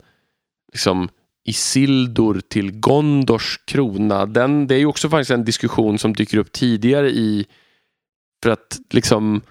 [0.73, 1.09] liksom,
[1.47, 4.25] Isildur till Gondors krona?
[4.25, 7.45] Den, det är ju också faktiskt en diskussion som dyker upp tidigare i
[8.45, 9.41] för att liksom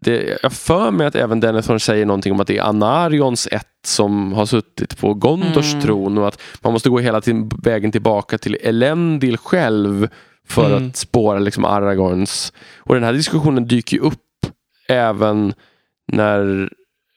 [0.00, 3.66] det, jag för mig att även Denethor säger någonting om att det är Anarions ett
[3.86, 5.82] som har suttit på Gondors Mm.
[5.84, 10.08] tron och att man måste gå hela tiden vägen tillbaka till Elendil själv
[10.48, 10.88] för Mm.
[10.88, 12.52] att spåra liksom Aragorns.
[12.76, 14.46] Och den här diskussionen dyker ju upp
[14.88, 15.54] även
[16.12, 16.70] när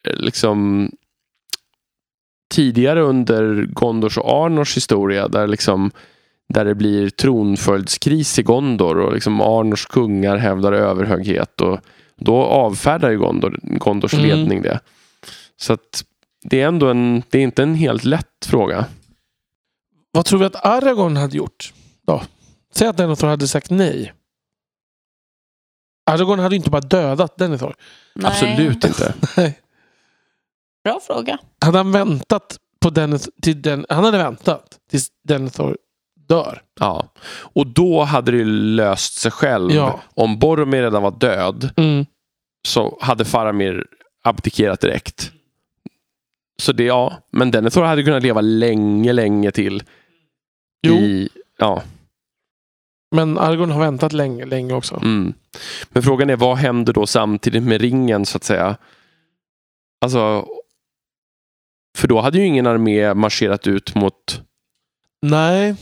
[0.08, 0.90] eh, liksom
[2.54, 5.92] tidigare under Gondors och Arnors historia där liksom
[6.54, 11.80] där det blir tronföljdskris i Gondor och liksom Arnors kungar hävdar överhöghet och
[12.18, 14.26] då avfärdar ju Gondor, Gondors Mm.
[14.26, 14.80] ledning det.
[15.58, 16.04] Så att
[16.44, 18.86] det är ändå en, det är inte en helt lätt fråga.
[20.12, 21.74] vad tror vi att Aragorn hade gjort?
[22.08, 22.22] Då?
[22.76, 24.14] Säg att Denethor hade sagt nej.
[26.06, 27.76] Aragorn hade inte bara dödat Denethor.
[28.16, 28.32] Nej.
[28.32, 29.14] Absolut inte.
[29.38, 29.60] Nej.
[30.84, 31.38] Bra fråga.
[31.66, 35.78] Hade han väntat på Denethor, till den, han hade väntat tills Denethor
[36.36, 36.62] dör.
[36.80, 37.08] Ja.
[37.54, 39.72] Och då hade det löst sig själv.
[39.72, 40.00] Ja.
[40.14, 42.06] Om Boromir redan var död Mm.
[42.68, 43.86] så hade Faramir
[44.24, 45.32] abdikerat direkt.
[46.62, 47.14] Så det, ja.
[47.32, 49.84] Men Denethor hade kunnat leva länge, länge till.
[50.88, 51.82] Jo, I, ja.
[53.16, 54.96] men Aragorn har väntat länge, länge också.
[54.96, 55.34] Mm.
[55.90, 58.78] Men frågan är vad händer då samtidigt med ringen så att säga?
[60.06, 60.46] Alltså,
[61.98, 64.42] för då hade ju ingen armé marscherat ut mot
[65.22, 65.76] Nej,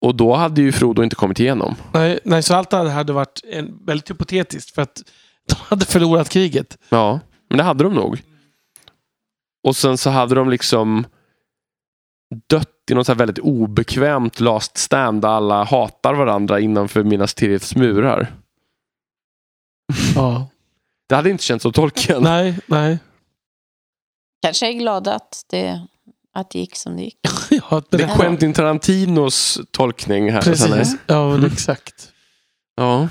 [0.00, 1.74] och då hade ju Frodo inte kommit igenom.
[1.92, 5.02] nej, nej, så allt det här hade varit en, väldigt hypotetiskt för att
[5.48, 6.78] de hade förlorat kriget.
[6.88, 8.22] Ja, men det hade de nog.
[9.64, 11.06] Och sen så hade de liksom
[12.48, 17.34] dött i något så här väldigt obekvämt last stand där alla hatar varandra innanför Minas
[17.34, 18.32] Tiriths murar.
[20.14, 20.48] Ja.
[21.08, 22.22] Det hade inte känts som Tolkien.
[22.22, 22.98] nej, nej.
[24.42, 25.86] Kanske är glada att det,
[26.32, 27.18] att det gick som det gick.
[27.70, 28.16] Ja, Det är.
[28.16, 30.42] Quentin Tarantinos tolkning här.
[30.42, 30.96] Precis.
[31.06, 31.44] Ja, Mm.
[31.52, 32.12] exakt.
[32.76, 33.08] Ja.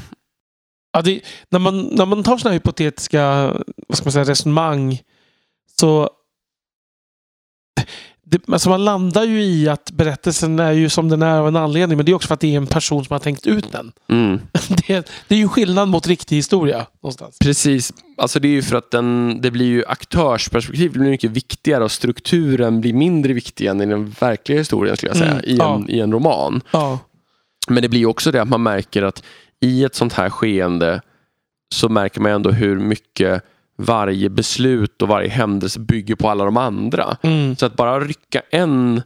[0.94, 3.54] Ja, det, när, man, när man tar sådana hypotetiska
[3.88, 5.02] vad ska man säga, resonemang
[5.80, 6.10] så
[8.30, 11.56] det, alltså man landar ju i att berättelsen är ju som den är av en
[11.56, 13.72] anledning men det är också för att det är en person som har tänkt ut
[13.72, 13.92] den.
[14.10, 14.40] Mm.
[14.88, 17.40] Det, det är ju skillnad mot riktig historia någonstans.
[17.40, 17.94] Precis.
[18.18, 21.92] Alltså det är ju för att den, det blir ju aktörsperspektiv blir mycket viktigare och
[21.92, 25.32] strukturen blir mindre viktig än i den verkliga historien skulle jag säga.
[25.32, 25.84] Mm, I, en, ja.
[25.88, 26.62] I en roman.
[26.72, 27.00] Ja,
[27.68, 29.24] Men det blir också det att man märker att
[29.60, 31.02] i ett sånt här skeende
[31.70, 33.44] så märker man ändå hur mycket
[33.78, 37.18] varje beslut och varje händelse bygger på alla de andra.
[37.24, 39.02] mm, Så att bara rycka en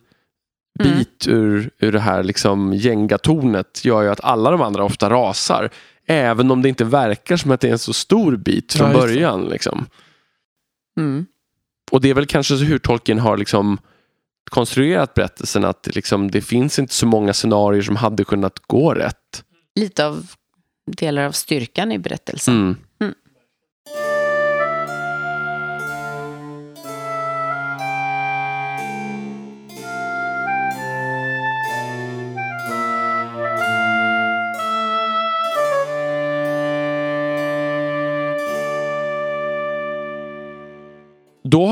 [0.83, 5.69] bit ur, ur det här liksom gängatornet gör ju att alla de andra ofta rasar.
[6.05, 8.93] Även om det inte verkar som att det är en så stor bit från Ja,
[8.93, 8.99] det.
[8.99, 9.45] början.
[9.45, 9.85] Liksom.
[10.99, 11.25] Mm.
[11.91, 13.77] Och det är väl kanske så hur Tolkien har liksom
[14.51, 19.43] konstruerat berättelsen att liksom, det finns inte så många scenarier som hade kunnat gå rätt.
[19.75, 20.27] Lite av
[20.91, 22.55] delar av styrkan i berättelsen.
[22.55, 22.75] Mm.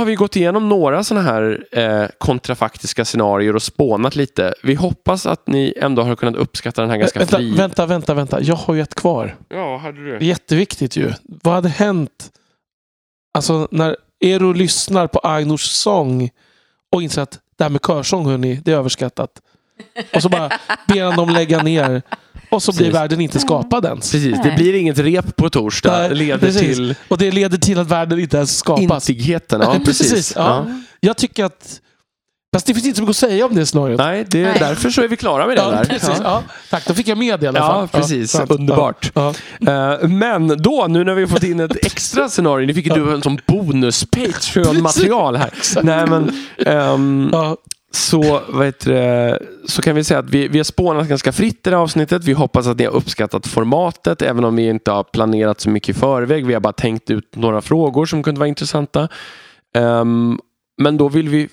[0.09, 4.53] Vi gått igenom några sådana här eh, kontrafaktiska scenarier och spånat lite.
[4.63, 7.55] Vi hoppas att ni ändå har kunnat uppskatta den här ganska vänta, fri...
[7.55, 8.41] vänta, vänta, vänta.
[8.41, 9.35] Jag har ju ett kvar.
[9.49, 10.25] Ja, hade Det är du?
[10.25, 11.13] jätteviktigt ju.
[11.23, 12.29] Vad hade hänt
[13.33, 13.95] alltså, när
[14.25, 16.29] Ero lyssnar på Ainors sång
[16.91, 19.31] och inser att det här med körsång, hörni, det är överskattat.
[20.15, 20.49] Och så bara
[20.87, 22.01] ber han dem lägga ner.
[22.49, 22.95] Och så blir Precis.
[22.95, 24.11] världen inte skapad ens.
[24.11, 25.91] Precis, det blir inget rep på torsdag.
[25.99, 26.61] Nej, leder precis.
[26.61, 29.09] till Och det leder till att världen inte ens skapas.
[29.09, 29.61] intigheten.
[29.61, 30.11] Ja, precis.
[30.11, 30.65] Precis, ja.
[30.99, 31.81] Jag tycker att...
[32.53, 33.97] Fast det finns inte så mycket att säga om det scenariot.
[33.99, 34.55] Nej, det, Nej.
[34.59, 35.83] därför så är vi klara med det Ja, där.
[35.85, 36.09] precis.
[36.09, 36.15] Ja.
[36.23, 36.43] Ja.
[36.69, 37.87] Tack, då fick jag med det i alla fall.
[37.93, 38.31] Ja, precis.
[38.31, 38.51] sant.
[38.51, 39.11] Underbart.
[39.13, 39.33] Ja.
[40.01, 43.13] Eh, Men då, nu när vi har fått in ett extra scenario, nu fick du
[43.13, 45.49] en sån bonus Patreon-material här.
[45.83, 46.31] Nej, men,
[47.31, 47.57] Ja
[47.91, 51.67] så, vad heter det, så kan vi säga att vi, vi har spånat ganska fritt
[51.67, 52.23] i det här avsnittet.
[52.23, 55.95] Vi hoppas att ni har uppskattat formatet, även om vi inte har planerat så mycket
[55.95, 56.45] i förväg.
[56.45, 59.07] Vi har bara tänkt ut några frågor som kunde vara intressanta.
[59.77, 60.39] Um,
[60.81, 61.49] men då vill vi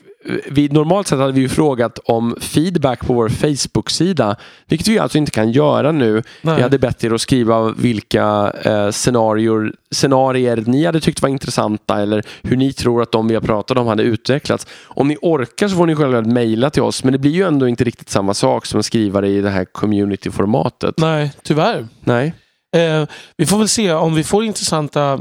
[0.46, 4.36] vi, normalt sett hade vi ju frågat om feedback på vår Facebook-sida.
[4.66, 6.22] Vilket vi alltså inte kan göra nu.
[6.42, 6.56] Nej.
[6.56, 12.02] Vi hade bett er att skriva vilka eh, scenarier, scenarier ni hade tyckt var intressanta
[12.02, 14.66] eller hur ni tror att de vi har pratat om hade utvecklats.
[14.84, 17.68] Om ni orkar så får ni självklart mejla till oss men det blir ju ändå
[17.68, 20.94] inte riktigt samma sak som att skriva det i det här community-formatet.
[20.96, 21.88] Nej, tyvärr.
[22.04, 22.34] Nej.
[22.76, 23.06] Eh,
[23.36, 25.20] vi får väl se om vi får intressanta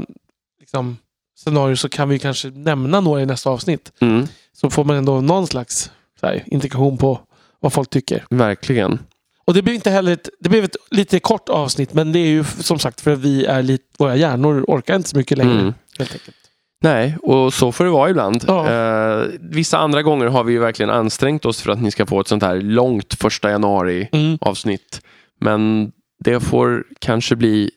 [0.60, 0.96] liksom,
[1.38, 3.92] scenarier så kan vi kanske nämna några i nästa avsnitt.
[4.00, 4.26] Mm,
[4.56, 5.90] Så får man ändå någon slags
[6.20, 7.20] så här, indikation på
[7.60, 8.24] vad folk tycker.
[8.30, 8.98] verkligen.
[9.44, 12.26] Och det blev inte heller ett, det blev ett lite kort avsnitt men det är
[12.28, 15.52] ju som sagt för att vi är lite, våra hjärnor orkar inte så mycket längre.
[15.60, 15.74] Mm.
[15.98, 16.36] Helt enkelt.
[16.80, 18.44] Nej, och så får det vara ibland.
[18.46, 18.70] Ja.
[18.70, 22.20] Eh, vissa andra gånger har vi ju verkligen ansträngt oss för att ni ska få
[22.20, 24.38] ett sånt här långt första januari Mm.
[24.40, 25.00] avsnitt.
[25.40, 25.92] Men
[26.24, 27.70] det får kanske bli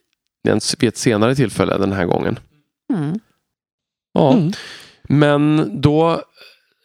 [0.48, 2.40] en- vid ett senare tillfälle den här gången.
[2.94, 3.20] Mm.
[4.14, 4.34] Ja.
[4.34, 4.52] Mm.
[5.04, 6.22] Men då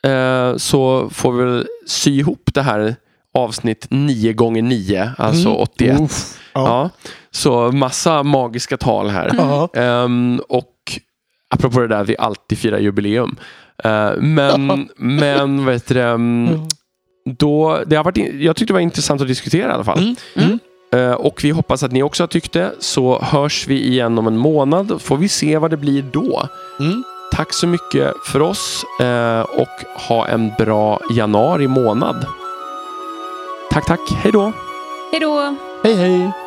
[0.05, 2.97] eh, så får vi väl sy ihop det här
[3.35, 5.61] avsnitt 9 gånger 9 alltså Mm.
[5.61, 6.01] 81.
[6.01, 6.39] Uff.
[6.53, 6.65] Ja.
[6.67, 6.91] Ja.
[7.31, 9.31] Så massa magiska tal här.
[9.39, 9.69] Ja.
[9.75, 10.71] Ehm, och
[11.55, 13.37] apropå det där vi alltid firar jubileum.
[13.85, 16.49] Eh, men, men vad heter det, mm,
[17.39, 19.99] då, det har varit, in- jag tyckte det var intressant att diskutera i alla fall.
[19.99, 20.17] Mm.
[20.37, 20.59] Mm.
[20.93, 22.73] Eh, och vi hoppas att ni också har tyckt det.
[22.79, 25.01] Så hörs vi igen om en månad.
[25.03, 26.49] Får vi se vad det blir då.
[26.81, 27.05] Mm.
[27.33, 32.27] Tack så mycket för oss eh, och ha en bra januari månad.
[33.71, 34.01] Tack, tack.
[34.23, 34.53] Hej då.
[35.13, 35.57] Hej då!
[35.83, 36.44] Hej hej!